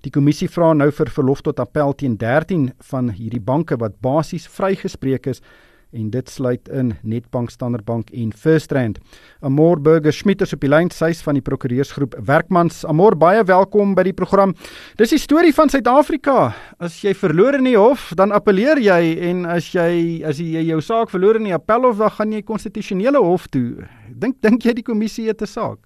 [0.00, 4.48] Die kommissie vra nou vir verlof tot appel teen 13 van hierdie banke wat basies
[4.48, 5.42] vrygespreek is
[5.94, 8.98] en dit sluit in Netbank, Standard Bank en FirstRand.
[9.40, 12.82] Amor Burger Schmidt is op die lyn sies van die prokureursgroep Werkmans.
[12.90, 14.54] Amor, baie welkom by die program.
[14.98, 16.52] Dis die storie van Suid-Afrika.
[16.82, 20.80] As jy verloor in die hof, dan appeleer jy en as jy as jy jou
[20.82, 23.86] saak verloor in die appelhof, dan gaan jy konstitusionele hof toe.
[24.10, 25.78] Dink dink jy die kommissie het 'n saak?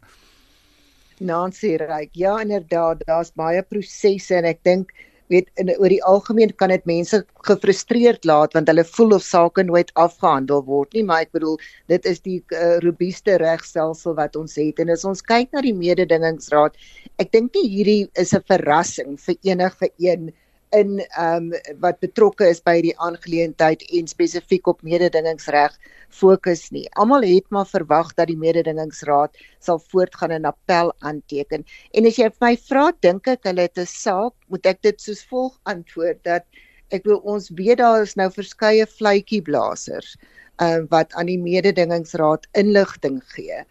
[1.20, 2.10] Nancy Ryk.
[2.12, 4.92] Ja, inderdaad, daar's baie prosesse en ek dink
[5.32, 9.64] weet in oor die algemeen kan dit mense gefrustreerd laat want hulle voel of sake
[9.68, 11.58] nooit afgehandel word nie maar ek bedoel
[11.92, 14.80] dit is die uh, robuuste regstelsel wat ons het.
[14.80, 16.76] En as ons kyk na die mededingingsraad
[17.22, 20.32] ek dink nie hierdie is 'n verrassing vir enige een
[20.76, 25.76] in ehm um, wat betrokke is by die aangeleentheid en spesifiek op mededingingsreg
[26.08, 26.86] fokus nie.
[27.00, 31.64] Almal het maar verwag dat die mededingingsraad sal voortgaan en appel aanteken.
[31.92, 35.24] En as jy my vra, dink ek hulle het 'n saak, moet ek dit soos
[35.24, 36.44] volg antwoord dat
[36.90, 40.16] ek wil ons weet daar is nou verskeie fluitjieblasers
[40.58, 43.64] ehm uh, wat aan die mededingingsraad inligting gee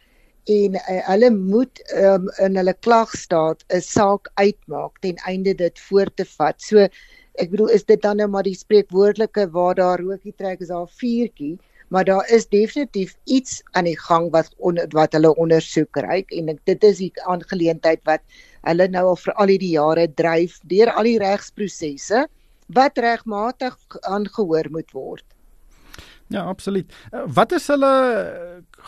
[0.48, 6.16] en uh, hulle moet um, in hulle klagstaat 'n saak uitmaak ten einde dit voort
[6.16, 6.62] te vat.
[6.62, 6.88] So
[7.38, 10.88] ek bedoel is dit dan nou maar die spreekwoordelike waar daar rookie trek is daar
[10.88, 11.58] vuurtjie,
[11.90, 16.50] maar daar is definitief iets aan die gang wat on, wat hulle ondersoek reik en
[16.56, 18.24] ek, dit is die aangeleentheid wat
[18.68, 22.28] hulle nou al vir al die jare dryf deur al die regsprosesse
[22.68, 25.24] wat regmatig aangehoor moet word.
[26.28, 26.92] Ja, absoluut.
[27.14, 27.94] Uh, wat is hulle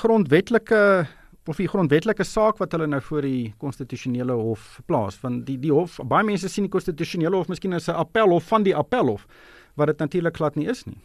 [0.01, 1.07] grondwetlike
[1.49, 5.73] of die grondwetlike saak wat hulle nou voor die konstitusionele hof plaas van die die
[5.73, 9.25] hof baie mense sien die konstitusionele hof miskien as 'n appelhof van die appelhof
[9.75, 10.97] wat dit natuurlik glad nie is nie.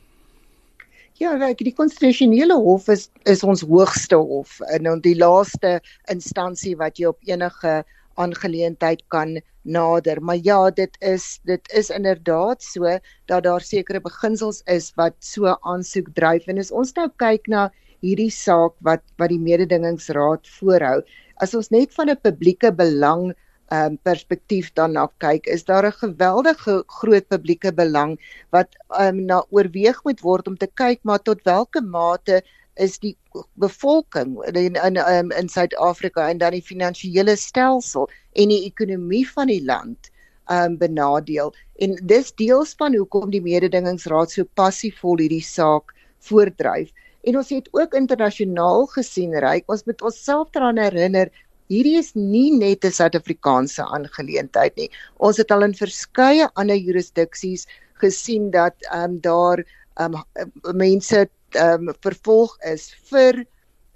[1.15, 5.81] Ja, kyk, die konstitusionele hof is is ons hoogste hof en die laaste
[6.11, 7.85] instansie wat jy op enige
[8.17, 10.23] aangeleentheid kan nader.
[10.23, 15.57] Maar ja, dit is dit is inderdaad so dat daar sekere beginsels is wat so
[15.63, 17.71] aansoek dryf en as ons nou kyk na
[18.05, 21.01] hierdie saak wat wat die mededingingsraad voorhou.
[21.43, 23.33] As ons net van 'n publieke belang
[23.73, 28.19] um, perspektief daarna kyk, is daar 'n geweldige groot publieke belang
[28.51, 28.69] wat
[29.01, 32.43] um, na oorweeg moet word om te kyk maar tot watter mate
[32.77, 33.17] is die
[33.55, 39.47] bevolking in in in, in Suid-Afrika en dan die finansiële stelsel en die ekonomie van
[39.47, 40.11] die land
[40.51, 45.95] um benadeel en dis deels van hoekom die mededingingsraad so passievol hierdie saak
[46.29, 46.91] voordryf
[47.25, 51.31] En ons het ook internasionaal gesien, ryk, ons moet onsself daaraan herinner,
[51.73, 54.91] hierdie is nie net 'n Suid-Afrikaanse aangeleentheid nie.
[55.17, 57.67] Ons het al in verskeie ander jurisdiksies
[58.03, 59.65] gesien dat ehm um, daar
[59.97, 63.45] ehm um, mense ehm um, vervolg is vir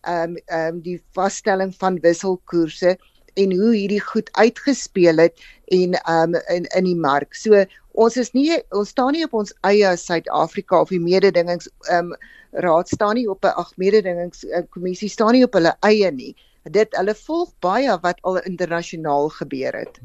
[0.02, 2.96] ehm um, ehm um, die vaststelling van wisselkoerse
[3.34, 5.36] en hoe hierdie goed uitgespeel het
[5.66, 7.34] en ehm um, in in die mark.
[7.34, 12.12] So ons is nie ons staan nie op ons eie Suid-Afrika of die mededingings ehm
[12.12, 12.16] um,
[12.50, 16.36] raad staan nie op 'n ag mededingingskommissie staan nie op hulle eie nie.
[16.62, 20.00] Dit hulle volg baie wat al internasionaal gebeur het.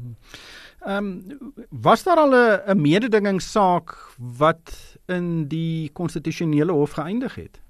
[0.86, 3.96] Ehm um, was daar al 'n mededingingssaak
[4.38, 4.72] wat
[5.06, 7.60] in die konstitusionele hof geëindig het?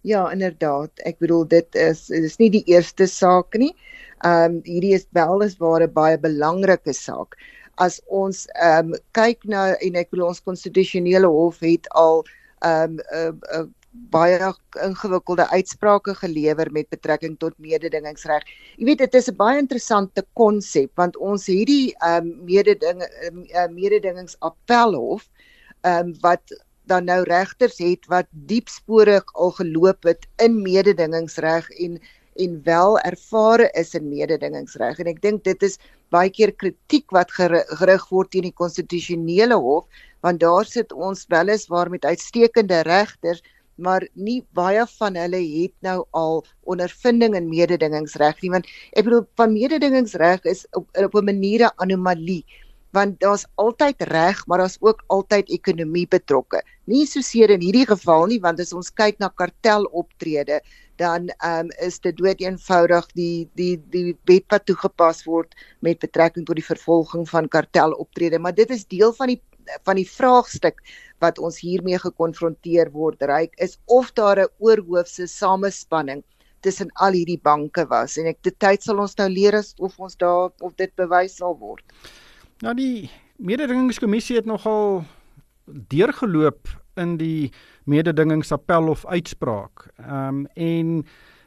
[0.00, 0.90] Ja, inderdaad.
[0.94, 3.74] Ek bedoel dit is is nie die eerste saak nie.
[4.18, 7.36] Ehm um, hierdie is wel is waar 'n baie belangrike saak.
[7.74, 12.24] As ons ehm um, kyk na en ek bedoel ons konstitusionele hof het al
[12.58, 13.66] ehm um, uh, uh,
[14.10, 14.38] baie
[14.82, 18.44] ingewikkelde uitsprake gelewer met betrekking tot mededingingsreg.
[18.76, 23.02] Jy weet dit is 'n baie interessante konsep want ons het die ehm um, mededing
[23.02, 25.28] uh, mededingingsappelhof
[25.82, 26.42] ehm um, wat
[26.86, 32.00] dan nou regters het wat diepsporig al geloop het in mededingingsreg en
[32.36, 35.78] en wel ervare is in mededingingsreg en ek dink dit is
[36.14, 39.86] baie keer kritiek wat gerig word teen die konstitusionele hof
[40.26, 43.42] want daar sit ons weliswaar met uitstekende regters
[43.76, 49.26] maar nie baie van hulle het nou al ondervinding in mededingingsreg nie want ek bedoel
[49.36, 52.44] van mededingingsreg is op, op 'n manier 'n anomalie
[52.96, 56.62] want daar's altyd reg maar daar's ook altyd ekonomie betrokke.
[56.84, 60.60] Nie soseer in hierdie geval nie want as ons kyk na karteloptrede
[61.00, 65.52] dan um, is dit dood eenvoudig die die die wet wat toegepas word
[65.84, 68.40] met betrekking tot die vervolging van karteloptrede.
[68.40, 69.40] Maar dit is deel van die
[69.84, 70.80] van die vraagstuk
[71.24, 76.22] wat ons hiermee gekonfronteer word ryk is of daar 'n oorhoofse samespanning
[76.60, 79.98] tussen al hierdie banke was en ek dit tyd sal ons nou leer as of
[79.98, 81.84] ons daar of dit bewys sal word.
[82.62, 85.04] Nou die mededingingskommissie het nogal
[85.66, 87.52] deurgeloop in die
[87.84, 89.88] mededingingsappel of uitspraak.
[89.98, 91.04] Ehm um, en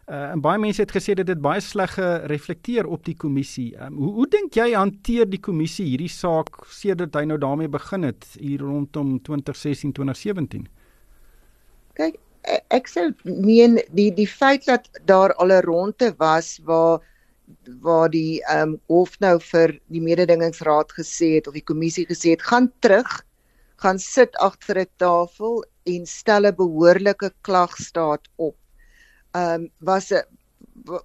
[0.09, 3.69] uh, en baie mense het gesê dit het baie sleg gereflekteer op die kommissie.
[3.77, 8.07] Um, hoe hoe dink jy hanteer die kommissie hierdie saak sedert hy nou daarmee begin
[8.09, 10.65] het hier rondom 2016 2017?
[11.99, 16.99] Kyk, e-, ek sou meen die die feit dat daar al 'n ronde was waar
[17.81, 22.35] waar die ehm um, hof nou vir die mededingingsraad gesê het of die kommissie gesê
[22.35, 23.23] het gaan terug
[23.81, 28.55] gaan sit agter 'n tafel en stel 'n behoorlike klagstaat op.
[29.35, 30.23] Ehm um, was 'n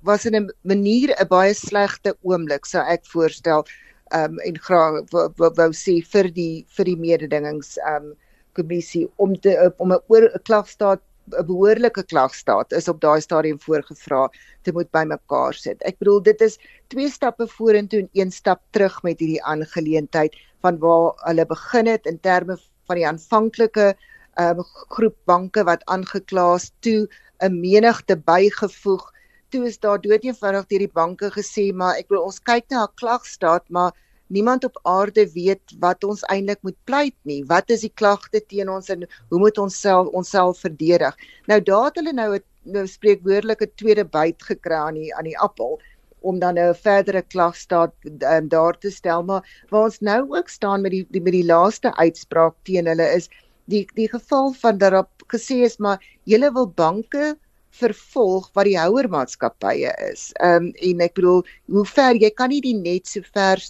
[0.03, 3.65] was in 'n manier 'n baie slegte oomblik sou ek voorstel
[4.13, 8.15] ehm um, en graag wou sê vir die vir die mededingings ehm um,
[8.57, 13.61] kommissie om te om 'n oor 'n klagstaat 'n behoorlike klagstaat is op daai stadium
[13.61, 14.29] voorgevra
[14.63, 15.83] te moet bymekaar sit.
[15.91, 16.59] Ek bedoel dit is
[16.93, 22.07] twee stappe vorentoe en een stap terug met hierdie aangeleentheid van waar hulle begin het
[22.07, 23.95] in terme van die aanvanklike
[24.41, 24.63] um,
[24.95, 27.09] groep banke wat aangekla is toe
[27.43, 29.05] 'n menigte bygevoeg.
[29.51, 32.95] Toe is daar doodeenvoudig deur die banke gesê maar ek wil ons kyk na 'n
[32.95, 33.93] klagstaat maar
[34.27, 37.45] niemand op aarde weet wat ons eintlik moet pleit nie.
[37.45, 41.17] Wat is die klagte teen ons en hoe moet ons self onsself verdedig?
[41.47, 45.39] Nou daar het hulle nou 'n nou spreekwoordelike tweede byt gekry aan die aan die
[45.39, 45.81] appel
[46.25, 49.23] om dan 'n verdere klagstaat um, daar te stel.
[49.23, 53.09] Maar waar ons nou ook staan met die, die met die laaste uitspraak teen hulle
[53.15, 53.29] is
[53.71, 57.35] die die geval van daarop gesê is maar julle wil banke
[57.75, 60.29] vervolg wat die houermaatskappye is.
[60.41, 61.43] Ehm um, en ek bedoel
[61.75, 63.63] hoe ver jy kan nie die net so ver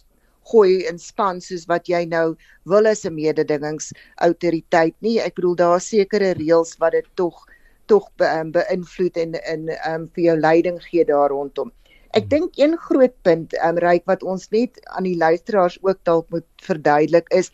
[0.51, 2.37] gooi in span soos wat jy nou
[2.69, 5.19] wil as 'n mededingingsautoriteit nie.
[5.21, 7.47] Ek bedoel daar is sekere reëls wat dit tog
[7.87, 11.73] tog be, um, beïnvloed en in ehm um, vir jou leiding gee daar rondom.
[12.15, 16.29] Ek dink een groot punt um, ryk wat ons net aan die luisteraars ook dalk
[16.31, 17.51] moet verduidelik is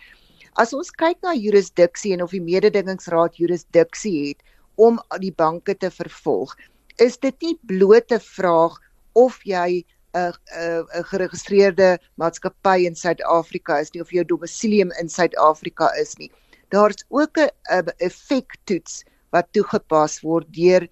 [0.56, 4.42] as ons kyk na jurisdiksie en of die mededingingsraad jurisdiksie het
[4.76, 6.56] om die banke te vervolg
[6.98, 8.78] is dit nie bloot 'n vraag
[9.14, 9.84] of jy
[10.14, 16.30] 'n 'n geregistreerde maatskappy in Suid-Afrika is nie of jou domisilium in Suid-Afrika is nie.
[16.70, 20.88] Daar's ook 'n effek toets wat toegepas word deur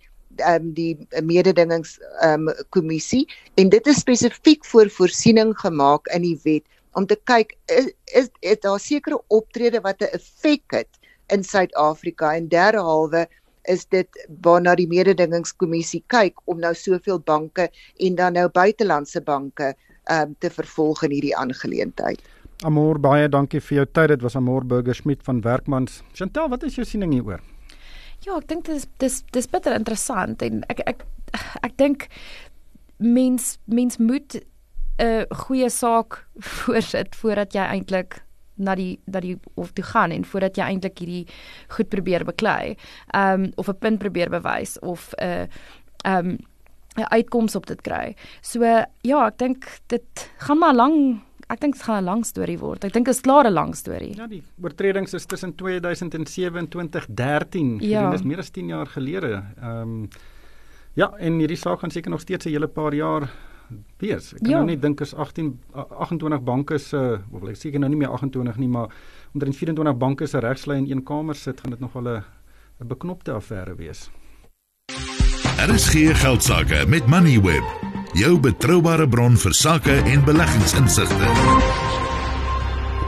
[0.47, 6.64] um, die mededingings um, kommissie en dit is spesifiek vir voorsiening gemaak in die wet
[6.99, 11.03] om te kyk is is, is daar sekere optrede wat 'n effek het
[11.35, 13.27] in Suid-Afrika en derhalwe
[13.69, 14.09] is dit
[14.43, 17.69] waarna die mededingingskommissie kyk om nou soveel banke
[18.07, 19.75] en dan nou buitelandse banke
[20.11, 22.23] um, te vervolg in hierdie aangeleentheid.
[22.67, 24.09] Amor baie dankie vir jou tyd.
[24.09, 26.03] Dit was Amor Burger Smit van Werkmans.
[26.13, 27.45] Chantel, wat is jou siening hieroor?
[28.27, 31.05] Ja, ek dink dit is dis dis bitter interessant en ek ek
[31.63, 32.09] ek dink
[32.99, 34.41] mens mens moet
[34.99, 38.23] 'n goeie saak voorsit voordat jy eintlik
[38.59, 41.27] na die dat die of toe gaan en voordat jy eintlik hierdie
[41.69, 42.77] goed probeer beklei.
[43.15, 45.47] Ehm um, of 'n punt probeer bewys of 'n uh,
[46.05, 46.39] ehm um,
[46.99, 48.17] 'n uitkoms op dit kry.
[48.41, 48.63] So
[49.03, 52.85] ja, ek dink dit gaan maar lank ek dink dit gaan 'n lang storie word.
[52.85, 54.15] Ek dink dit is klaar 'n lang storie.
[54.17, 57.79] Ja, die oortredings is tussen 2007 en 2013.
[57.81, 58.11] Ja.
[58.11, 59.45] Dit is meer as 10 jaar gelede.
[59.61, 60.09] Ehm um,
[60.95, 63.31] ja, en hierdie saak gaan seker nog steeds 'n hele paar jaar
[63.99, 64.33] wees.
[64.35, 64.61] Ek kan ja.
[64.61, 68.15] nou net dink as 18 28 banke se uh, of ek seker nou nie meer
[68.15, 68.93] 28 nie, maar
[69.35, 72.25] onder 24 banke se regslyn in een kamer sit, gaan dit nog wel 'n
[72.81, 74.11] 'n beknopte affære wees.
[75.57, 77.65] Daar is geen geld sake met Moneyweb
[78.15, 82.08] jou betroubare bron vir sake en beleggingsinsigte.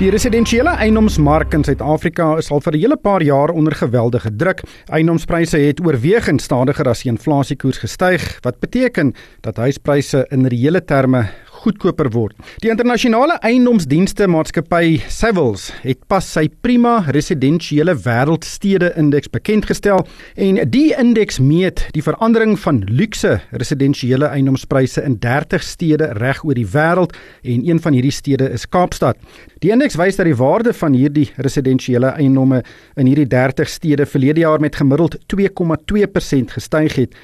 [0.00, 4.62] Die residensiële eiendomsmark in Suid-Afrika is al vir 'n hele paar jaar onder geweldige druk.
[4.88, 11.28] Eiendomspryse het oorwegend stadiger as die inflasiekoers gestyg, wat beteken dat huispryse in reële terme
[11.60, 12.36] goedkoper word.
[12.64, 20.04] Die internasionale eiendomsdienste maatskappy Savills het pas sy prima residensiële wêreldstede indeks bekend gestel
[20.40, 26.56] en die indeks meet die verandering van luukse residensiële eiendomspryse in 30 stede reg oor
[26.56, 29.20] die wêreld en een van hierdie stede is Kaapstad.
[29.60, 32.62] Die indeks wys dat die waarde van hierdie residensiële eiendomme
[32.96, 37.14] in hierdie 30 stede verlede jaar met gemiddeld 2,2% gestyg het.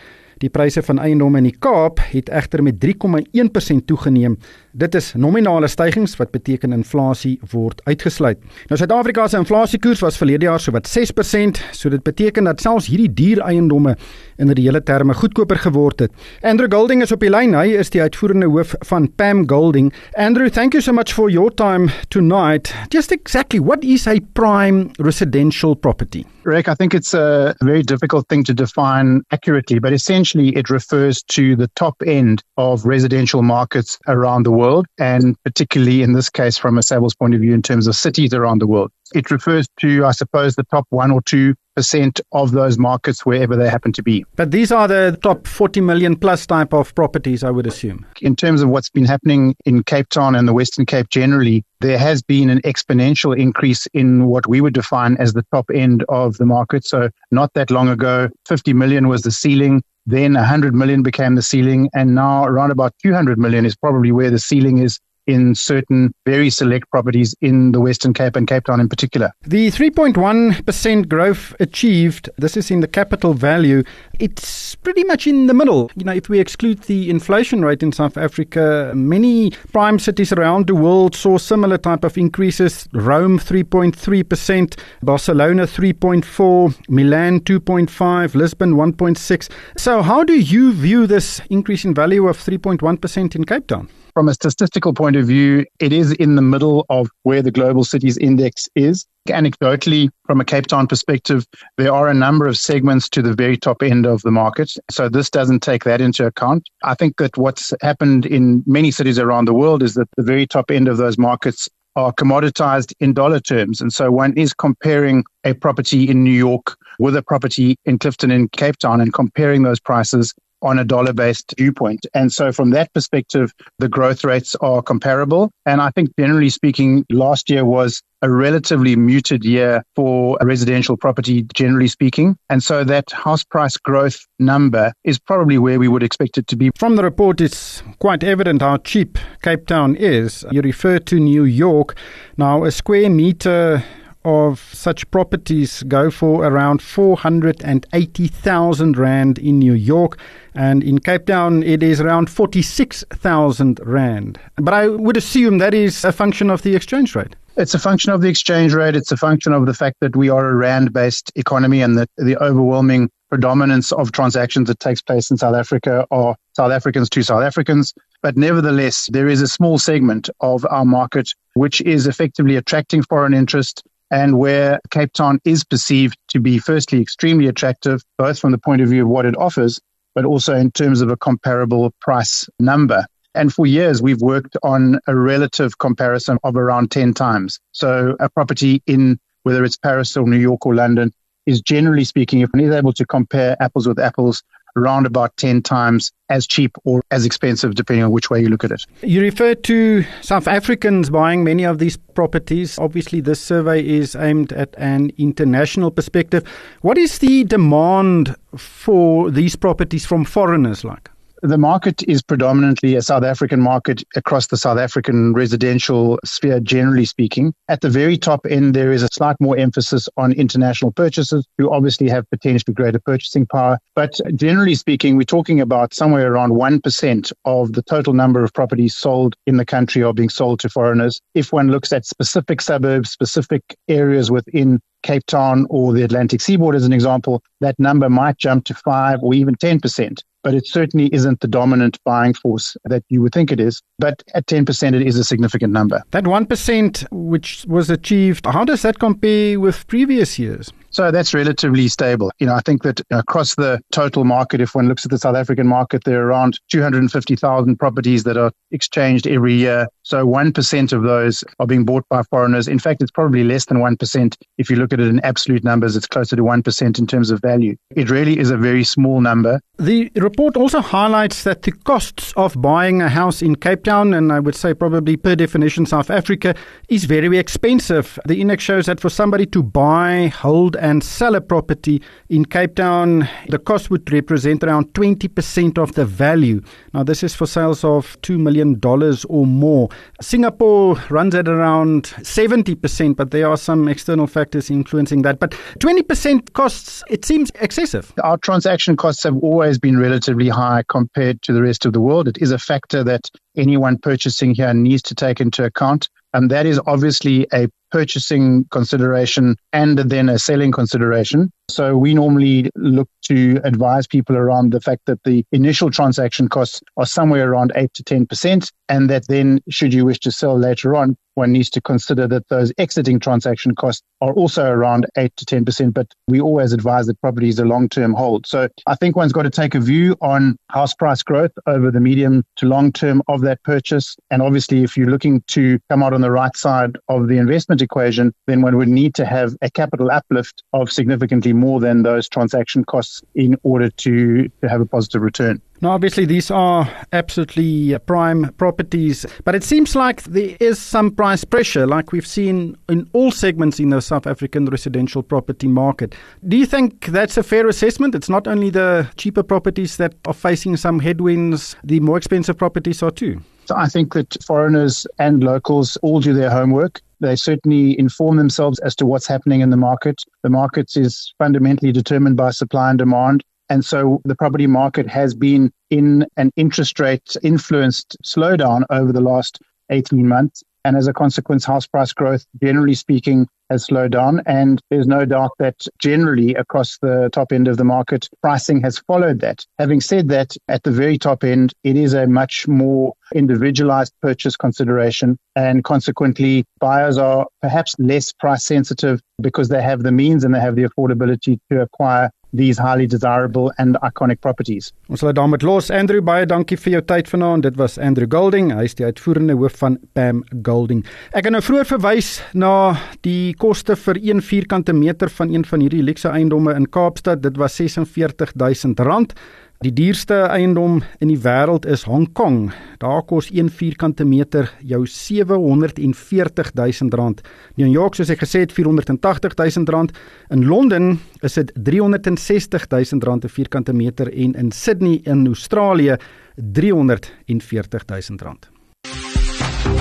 [0.42, 4.36] Die pryse van eiendomme in die Kaap het egter met 3,1% toegeneem
[4.76, 8.42] Dit is nominale stygings wat beteken inflasie word uitgesluit.
[8.68, 13.08] Nou Suid-Afrika se inflasiekoers was verlede jaar sowat 6%, so dit beteken dat selfs hierdie
[13.08, 13.94] duur eiendomme
[14.36, 16.12] in reële terme goedkoper geword het.
[16.44, 17.56] Andrew Golding is op die lyn.
[17.56, 19.94] Hy is die uitvoerende hoof van Pam Golding.
[20.12, 22.74] Andrew, thank you so much for your time tonight.
[22.92, 26.26] Just exactly what is a prime residential property?
[26.46, 31.24] Rick, I think it's a very difficult thing to define accurately, but essentially it refers
[31.24, 34.65] to the top end of residential markets around the world,
[34.98, 38.32] and particularly in this case from a Savills point of view in terms of cities
[38.34, 38.90] around the world.
[39.14, 43.54] It refers to, I suppose, the top one or two percent of those markets wherever
[43.54, 44.24] they happen to be.
[44.34, 48.04] But these are the top 40 million plus type of properties, I would assume.
[48.22, 51.98] In terms of what's been happening in Cape Town and the Western Cape generally, there
[51.98, 56.38] has been an exponential increase in what we would define as the top end of
[56.38, 56.84] the market.
[56.84, 59.82] So not that long ago, 50 million was the ceiling.
[60.06, 64.30] Then 100 million became the ceiling, and now around about 200 million is probably where
[64.30, 68.80] the ceiling is in certain very select properties in the Western Cape and Cape Town
[68.80, 69.30] in particular.
[69.42, 73.82] The 3.1% growth achieved, this is in the capital value,
[74.18, 75.90] it's pretty much in the middle.
[75.96, 80.66] You know, if we exclude the inflation rate in South Africa, many prime cities around
[80.66, 82.88] the world saw similar type of increases.
[82.92, 89.50] Rome 3.3%, Barcelona 3.4, Milan 2.5, Lisbon 1.6.
[89.76, 93.88] So how do you view this increase in value of 3.1% in Cape Town?
[94.16, 97.84] From a statistical point of view, it is in the middle of where the global
[97.84, 99.04] cities index is.
[99.28, 101.44] Anecdotally, from a Cape Town perspective,
[101.76, 104.72] there are a number of segments to the very top end of the market.
[104.90, 106.66] So this doesn't take that into account.
[106.82, 110.46] I think that what's happened in many cities around the world is that the very
[110.46, 113.82] top end of those markets are commoditized in dollar terms.
[113.82, 118.30] And so one is comparing a property in New York with a property in Clifton
[118.30, 120.32] in Cape Town and comparing those prices
[120.62, 122.06] on a dollar based viewpoint.
[122.14, 125.50] And so, from that perspective, the growth rates are comparable.
[125.64, 131.46] And I think, generally speaking, last year was a relatively muted year for residential property,
[131.54, 132.36] generally speaking.
[132.48, 136.56] And so, that house price growth number is probably where we would expect it to
[136.56, 136.70] be.
[136.78, 140.44] From the report, it's quite evident how cheap Cape Town is.
[140.50, 141.96] You refer to New York.
[142.36, 143.84] Now, a square meter
[144.26, 150.18] of such properties go for around 480,000 Rand in New York,
[150.54, 154.40] and in Cape Town it is around 46,000 Rand.
[154.56, 157.36] But I would assume that is a function of the exchange rate.
[157.56, 158.96] It's a function of the exchange rate.
[158.96, 162.10] It's a function of the fact that we are a rand based economy and that
[162.16, 167.22] the overwhelming predominance of transactions that takes place in South Africa are South Africans to
[167.22, 167.94] South Africans.
[168.22, 173.32] But nevertheless, there is a small segment of our market which is effectively attracting foreign
[173.32, 178.58] interest and where Cape Town is perceived to be firstly extremely attractive, both from the
[178.58, 179.80] point of view of what it offers,
[180.14, 183.06] but also in terms of a comparable price number.
[183.34, 187.60] And for years, we've worked on a relative comparison of around 10 times.
[187.72, 191.12] So a property in whether it's Paris or New York or London
[191.44, 194.42] is generally speaking, if one is able to compare apples with apples,
[194.76, 198.64] around about 10 times as cheap or as expensive, depending on which way you look
[198.64, 198.84] at it.
[199.02, 202.78] You refer to South Africans buying many of these properties.
[202.78, 206.42] Obviously, this survey is aimed at an international perspective.
[206.82, 211.10] What is the demand for these properties from foreigners like?
[211.46, 217.04] The market is predominantly a South African market across the South African residential sphere, generally
[217.04, 217.54] speaking.
[217.68, 221.72] At the very top end, there is a slight more emphasis on international purchases who
[221.72, 223.78] obviously have potentially greater purchasing power.
[223.94, 228.96] But generally speaking, we're talking about somewhere around 1% of the total number of properties
[228.96, 231.20] sold in the country are being sold to foreigners.
[231.34, 236.74] If one looks at specific suburbs, specific areas within Cape Town or the Atlantic seaboard
[236.74, 241.12] as an example, that number might jump to 5 or even 10% but it certainly
[241.12, 243.82] isn't the dominant buying force that you would think it is.
[243.98, 246.04] But at 10%, it is a significant number.
[246.12, 250.72] That 1% which was achieved, how does that compare with previous years?
[250.96, 252.32] So that's relatively stable.
[252.38, 255.36] You know, I think that across the total market, if one looks at the South
[255.36, 259.88] African market, there are around 250,000 properties that are exchanged every year.
[260.04, 262.66] So 1% of those are being bought by foreigners.
[262.66, 264.36] In fact, it's probably less than 1%.
[264.56, 267.42] If you look at it in absolute numbers, it's closer to 1% in terms of
[267.42, 267.76] value.
[267.94, 269.60] It really is a very small number.
[269.78, 274.32] The report also highlights that the costs of buying a house in Cape Town, and
[274.32, 276.54] I would say probably per definition South Africa,
[276.88, 278.18] is very expensive.
[278.24, 282.76] The index shows that for somebody to buy, hold, and sell a property in Cape
[282.76, 286.62] Town, the cost would represent around 20% of the value.
[286.94, 288.80] Now, this is for sales of $2 million
[289.28, 289.88] or more.
[290.20, 295.40] Singapore runs at around 70%, but there are some external factors influencing that.
[295.40, 298.12] But 20% costs, it seems excessive.
[298.22, 302.28] Our transaction costs have always been relatively high compared to the rest of the world.
[302.28, 306.08] It is a factor that anyone purchasing here needs to take into account.
[306.32, 311.50] And that is obviously a purchasing consideration and then a selling consideration.
[311.68, 316.80] So we normally look to advise people around the fact that the initial transaction costs
[316.96, 320.94] are somewhere around 8 to 10%, and that then, should you wish to sell later
[320.94, 325.44] on, one needs to consider that those exiting transaction costs are also around 8 to
[325.44, 328.46] 10%, but we always advise that property is a long term hold.
[328.46, 332.00] So I think one's got to take a view on house price growth over the
[332.00, 334.16] medium to long term of that purchase.
[334.30, 337.75] And obviously, if you're looking to come out on the right side of the investment
[337.82, 342.28] equation, then one would need to have a capital uplift of significantly more than those
[342.28, 345.60] transaction costs in order to, to have a positive return.
[345.82, 351.44] Now, obviously, these are absolutely prime properties, but it seems like there is some price
[351.44, 356.14] pressure, like we've seen in all segments in the South African residential property market.
[356.48, 358.14] Do you think that's a fair assessment?
[358.14, 363.02] It's not only the cheaper properties that are facing some headwinds, the more expensive properties
[363.02, 363.42] are too.
[363.66, 367.02] So I think that foreigners and locals all do their homework.
[367.20, 370.22] They certainly inform themselves as to what's happening in the market.
[370.42, 373.42] The market is fundamentally determined by supply and demand.
[373.68, 379.20] And so the property market has been in an interest rate influenced slowdown over the
[379.20, 379.60] last
[379.90, 380.62] 18 months.
[380.86, 384.40] And as a consequence, house price growth, generally speaking, has slowed down.
[384.46, 388.98] And there's no doubt that generally across the top end of the market, pricing has
[389.00, 389.66] followed that.
[389.80, 394.56] Having said that, at the very top end, it is a much more individualized purchase
[394.56, 395.36] consideration.
[395.56, 400.60] And consequently, buyers are perhaps less price sensitive because they have the means and they
[400.60, 404.92] have the affordability to acquire these highly desirable and iconic properties.
[405.08, 405.90] Ons sal daarmee los.
[405.90, 407.66] Andrew, baie dankie vir jou tyd vanaand.
[407.68, 408.72] Dit was Andrew Golding.
[408.74, 411.04] Hy is die uitvoerende hoof van Pam Golding.
[411.32, 412.96] Ek het nou vroeër verwys na
[413.26, 417.44] die koste vir 1 vierkante meter van een van hierdie luxe eiendomme in Kaapstad.
[417.44, 419.36] Dit was R46000.
[419.84, 422.70] Die duurste eiendom in die wêreld is Hong Kong.
[423.02, 427.34] Daar kos 1 vierkante meter jou R740 000.
[427.76, 429.52] New York soos ek gesê het R480
[429.84, 430.08] 000.
[430.48, 436.16] In Londen is dit R360 000 'n vierkante meter en in Sydney in Australië
[436.56, 438.56] R340 000.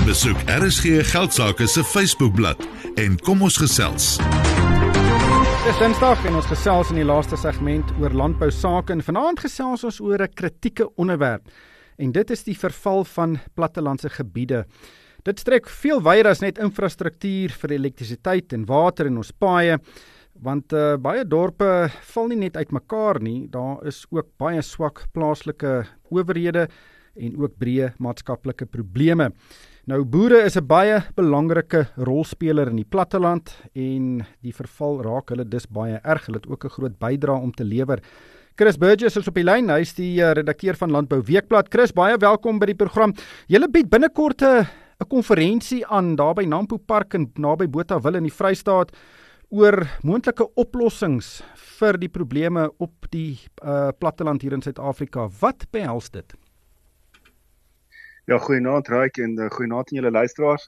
[0.05, 4.19] Besoek RSG Geldsaake se Facebookblad en kom ons gesels.
[5.65, 9.81] Dis Dinsdag en ons gesels in die laaste segment oor landbou sake en vanaand gesels
[9.87, 11.49] ons oor 'n kritieke onderwerp
[11.97, 14.65] en dit is die verval van plattelandse gebiede.
[15.23, 19.79] Dit strek veel wyer as net infrastruktuur vir elektrisiteit en water en ons paaie
[20.35, 25.87] want uh, baie dorpe val nie net uitmekaar nie, daar is ook baie swak plaaslike
[26.11, 26.67] owerhede
[27.15, 29.31] en ook breë maatskaplike probleme.
[29.85, 35.45] Nou boere is 'n baie belangrike rolspeler in die platteland en die verval raak hulle
[35.45, 36.25] dus baie erg.
[36.25, 38.01] Hulle het ook 'n groot bydrae om te lewer.
[38.55, 39.69] Chris Burgess is op die lyn.
[39.69, 41.67] Hy is die uh, redakteur van Landbou Weekblad.
[41.69, 43.13] Chris, baie welkom by die program.
[43.47, 44.65] Julle bied binnekort 'n
[45.07, 48.91] konferensie aan daar by Nampo Park en naby Botawil in die Vrystaat
[49.49, 51.43] oor moontlike oplossings
[51.77, 55.29] vir die probleme op die uh, platteland hier in Suid-Afrika.
[55.39, 56.33] Wat behels dit?
[58.25, 60.63] Ja, goeienaand Raik en uh, goeienaand aan julle luisteraars.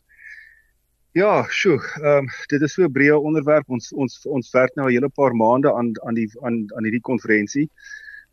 [1.18, 3.70] Ja, sjoe, ehm um, dit is so 'n breë onderwerp.
[3.74, 7.08] Ons ons ons werk nou 'n hele paar maande aan aan die aan aan hierdie
[7.10, 7.66] konferensie.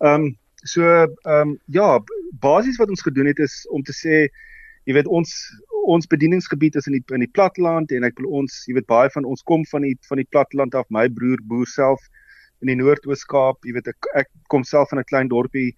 [0.04, 2.00] Ehm um, so ehm um, ja,
[2.40, 4.28] basies wat ons gedoen het is om te sê
[4.84, 5.32] jy weet ons
[5.70, 9.10] ons bedieningsgebied is in die in die platteland en ek wil ons jy weet baie
[9.10, 10.84] van ons kom van die van die platteland af.
[10.90, 12.00] My broer boer self
[12.60, 13.64] in die Noord-Oos-Kaap.
[13.64, 15.72] Jy weet ek ek kom self van 'n klein dorpie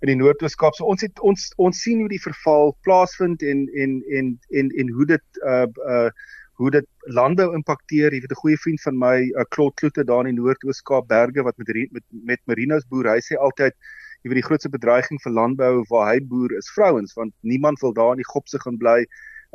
[0.00, 0.76] in die Noord-Weskaap.
[0.78, 4.92] So ons het ons ons sien hoe die verval plaasvind en en en en en
[4.98, 6.10] hoe dit uh uh
[6.58, 8.10] hoe dit landbou impakteer.
[8.12, 11.42] Jy weet 'n goeie vriend van my, uh, Klot Kloete daar in die Noord-Weskaap berge
[11.46, 13.06] wat met met met Marinos boer.
[13.14, 13.74] Hy sê altyd
[14.22, 17.92] jy weet die grootste bedreiging vir landbou waar hy boer is vrouens want niemand wil
[17.92, 19.06] daar in die gopse gaan bly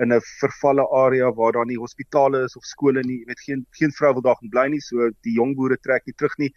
[0.02, 3.20] in 'n vervalle area waar daar nie hospitale is of skole nie.
[3.20, 4.80] Jy weet geen geen vrou wil daar gaan bly nie.
[4.80, 6.54] So die jong boere trek nie terug nie.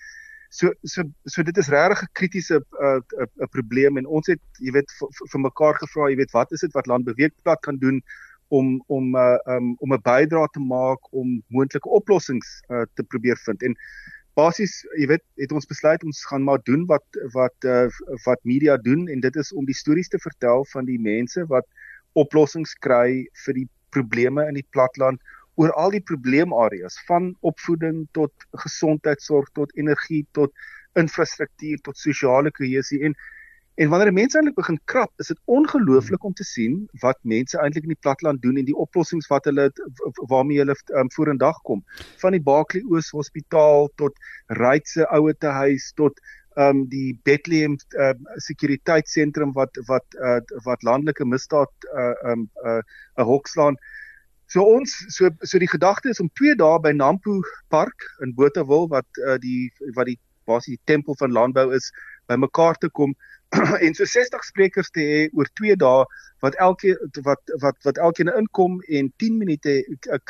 [0.50, 4.26] So so so dit is regtig 'n kritiese 'n uh, 'n uh, probleem en ons
[4.26, 4.90] het jy weet
[5.32, 8.02] vir mekaar gevra, jy weet wat is dit wat landbeweegplat kan doen
[8.48, 13.36] om om uh, um, om 'n bydrae te maak om moontlike oplossings uh, te probeer
[13.36, 13.62] vind.
[13.62, 13.74] En
[14.34, 17.88] basies, jy weet, het ons besluit ons gaan maar doen wat wat uh,
[18.24, 21.66] wat media doen en dit is om die stories te vertel van die mense wat
[22.12, 25.20] oplossings kry vir die probleme in die platland
[25.60, 30.52] oor al die probleemareas van opvoeding tot gesondheidsorg tot energie tot
[31.00, 33.16] infrastruktuur tot sosiale kohesie en
[33.76, 37.84] en wanneer mense eintlik begin krap is dit ongelooflik om te sien wat mense eintlik
[37.84, 39.66] in die platteland doen en die oplossings wat hulle
[40.32, 41.82] waarmee hulle um, vorendag kom
[42.22, 44.16] van die Barkley Oos Hospitaal tot
[44.62, 46.24] Ryds se ouete huis tot
[46.56, 52.80] um die Bethlehem um sekuriteitssentrum wat wat uh, wat landelike misdaad uh um 'n uh,
[53.20, 53.76] 'n hokslaan.
[54.46, 57.40] So ons so so die gedagte is om 2 dae by Nampo
[57.74, 61.90] Park in Botawil wat uh, die wat die basies die tempel van landbou is
[62.30, 63.14] bymekaar te kom
[63.84, 66.04] en so 60 sprekers te hê oor 2 dae
[66.44, 69.76] wat elkeen wat wat wat elkeen inkom en 10 minute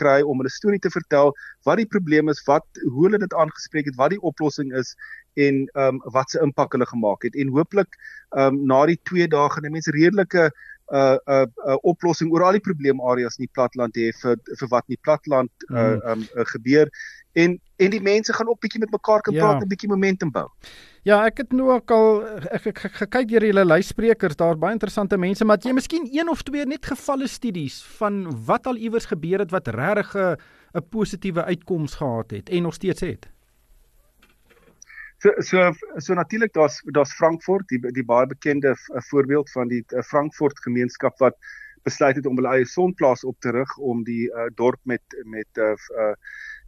[0.00, 1.32] kry om 'n storie te vertel
[1.68, 4.94] wat die probleem is, wat hoe hulle dit aangespreek het, wat die oplossing is
[5.34, 7.34] en ehm um, wat se impak hulle gemaak het.
[7.34, 7.98] En hooplik
[8.36, 10.50] ehm um, na die 2 dae gaan mense redelike
[10.86, 14.36] 'n uh, 'n uh, uh, oplossing oor al die probleemareas in die platland hê vir
[14.58, 16.90] vir wat in die platland uh, uh, um, uh, gebeur
[17.34, 19.42] en en die mense gaan op bietjie met mekaar kan ja.
[19.42, 20.46] praat en bietjie momentum bou.
[21.02, 25.18] Ja, ek het nou ook al ek ek gekyk deur julle luisprekers, daar baie interessante
[25.18, 29.44] mense, maar jy miskien een of twee net gevalle studies van wat al iewers gebeur
[29.44, 30.36] het wat regtig 'n
[30.76, 33.28] 'n positiewe uitkoms gehad het en nog steeds het.
[35.26, 38.76] So so so natuurlik daar's daar's Frankfurt, die die baie bekende
[39.08, 41.34] voorbeeld van die Frankfurt gemeenskap wat
[41.82, 45.58] besluit het om hulle eie sonplaas op te rig om die uh, dorp met met
[45.58, 46.12] uh, uh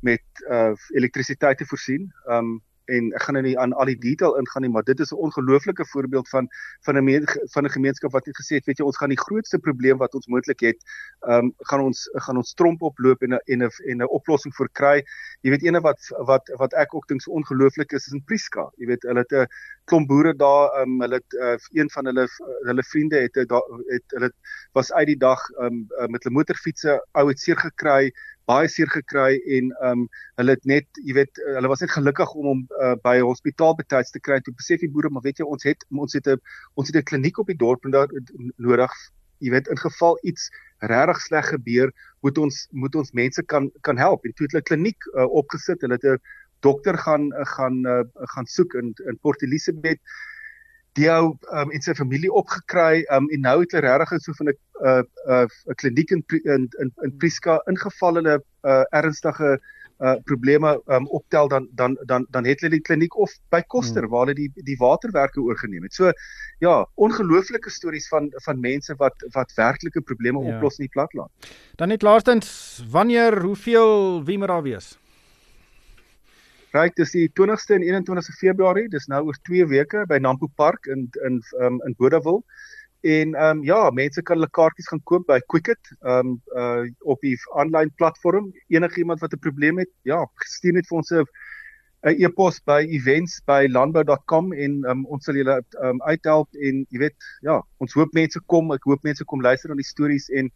[0.00, 2.10] met uh elektrisiteit te voorsien.
[2.26, 2.58] Um
[2.88, 5.22] en ek gaan nou nie aan al die detail ingaan nie, maar dit is 'n
[5.28, 6.48] ongelooflike voorbeeld van
[6.86, 7.24] van 'n
[7.54, 10.14] van 'n gemeenskap wat het gesê het, weet jy, ons gaan die grootste probleem wat
[10.14, 10.78] ons moontlik het,
[11.20, 14.54] ehm um, gaan ons gaan ons tromp oploop en 'n en 'n en 'n oplossing
[14.54, 15.04] vir kry.
[15.42, 18.70] Jy weet ene wat wat wat ek ook dink so ongelooflik is is in Priska.
[18.80, 19.46] Jy weet, hulle het 'n
[19.84, 22.26] klomp boere daar, um, hulle het uh, een van hulle
[22.68, 23.50] hulle vriende het het,
[23.88, 24.32] het hulle
[24.72, 28.12] was uit die dag um, uh, met hulle motorfietsse ou het seer gekry
[28.48, 30.06] baie seer gekry en um
[30.40, 34.14] hulle het net jy weet hulle was net gelukkig om hom uh, by hospitaal betyds
[34.14, 34.40] te kry.
[34.40, 36.40] Toe besef die boere maar weet jy ons het ons het 'n
[36.74, 38.08] ons het 'n kliniek op die dorp en daar
[38.56, 38.92] nodig
[39.38, 41.92] jy weet in geval iets regtig sleg gebeur
[42.22, 44.24] moet ons moet ons mense kan kan help.
[44.24, 45.80] En toe het hulle kliniek uh, opgesit.
[45.80, 46.18] Hulle het 'n
[46.60, 48.02] dokter gaan uh, gaan uh,
[48.34, 50.00] gaan soek in in Port Elizabeth
[50.98, 54.52] die ou um, en sy familie opgekry um, en nou het hulle regtig so van
[54.52, 59.58] 'n 'n uh, 'n uh, kliniek in in in, in Priska ingeval hulle uh, ernstige
[59.98, 64.02] uh probleme um, optel dan dan dan dan het hulle die kliniek of by Koster
[64.02, 64.10] hmm.
[64.10, 65.94] waar hulle die die waterwerke oorgeneem het.
[65.94, 66.12] So
[66.58, 70.54] ja, ongelooflike stories van van mense wat wat werklike probleme ja.
[70.54, 71.30] oplos in die platland.
[71.76, 74.98] Dan net laastens, wanneer hoeveel wie moet daar wees?
[76.76, 80.88] Ryk, dis die 20ste en 21ste Februarie, dis nou oor 2 weke by Nampo Park
[80.92, 82.42] in in um, in Bodawil.
[83.08, 86.84] En ehm um, ja, mense kan hulle kaartjies gaan koop by Quicket, ehm um, uh
[87.08, 88.50] op die aanlyn platform.
[88.68, 91.24] Enige iemand wat 'n probleem het, ja, stuur net vir ons 'n
[92.04, 97.62] 'n e-pos by events@landbou.com en um, ons sal julle um, uithelp en jy weet, ja,
[97.78, 100.52] ons hoop mense kom, ek hoop mense kom luister aan die stories en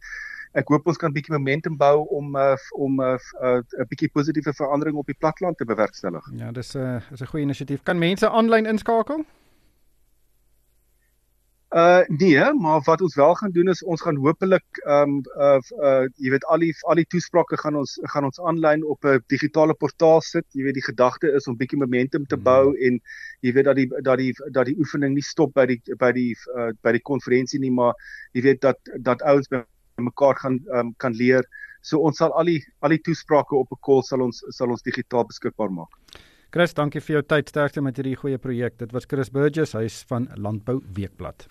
[0.53, 3.87] ek hoop ons kan 'n bietjie momentum bou om uh, om 'n uh, uh, 'n
[3.89, 6.25] bietjie positiewe verandering op die platteland te bewerkstellig.
[6.37, 7.83] Ja, dis 'n uh, is 'n goeie inisiatief.
[7.83, 9.25] Kan mense aanlyn inskakel?
[11.73, 15.57] Uh nee, maar wat ons wel gaan doen is ons gaan hopelik ehm um, uh
[15.81, 19.23] uh jy weet al die al die toesprake gaan ons gaan ons aanlyn op 'n
[19.27, 20.45] digitale portaal sit.
[20.51, 22.85] Jy weet die gedagte is om bietjie momentum te bou hmm.
[22.85, 23.01] en
[23.39, 26.35] jy weet dat die dat die dat die oefening nie stop by die by die
[26.55, 27.93] uh by die konferensie nie, maar
[28.33, 29.65] jy weet dat dat ouens by
[30.01, 31.43] mekaar gaan um, kan leer.
[31.81, 34.81] So ons sal al die al die toesprake op 'n call sal ons sal ons
[34.81, 35.91] digitaal beskikbaar maak.
[36.49, 37.49] Chris, dankie vir jou tyd.
[37.49, 38.77] Sterkte met hierdie goeie projek.
[38.77, 41.47] Dit was Chris Burgess, hy's van Landbou Weekblad.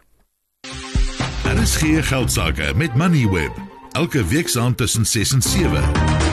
[1.45, 3.53] Daar is hier geld sake met Moneyweb.
[3.93, 6.32] Elke week saam tussen 6 en 7.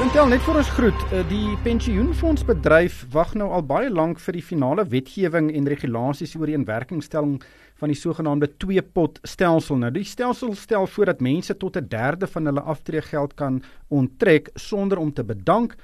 [0.00, 4.40] Sintel net vir ons groet, eh, die pensioenfondsbedryf wag nou al baie lank vir die
[4.40, 7.34] finale wetgewing en regulasies oor die inwerkingstelling
[7.76, 9.76] van die sogenaamde twee pot stelsel.
[9.76, 14.48] Nou die stelsel stel voor dat mense tot 'n derde van hulle aftreegeld kan onttrek
[14.54, 15.76] sonder om te bedank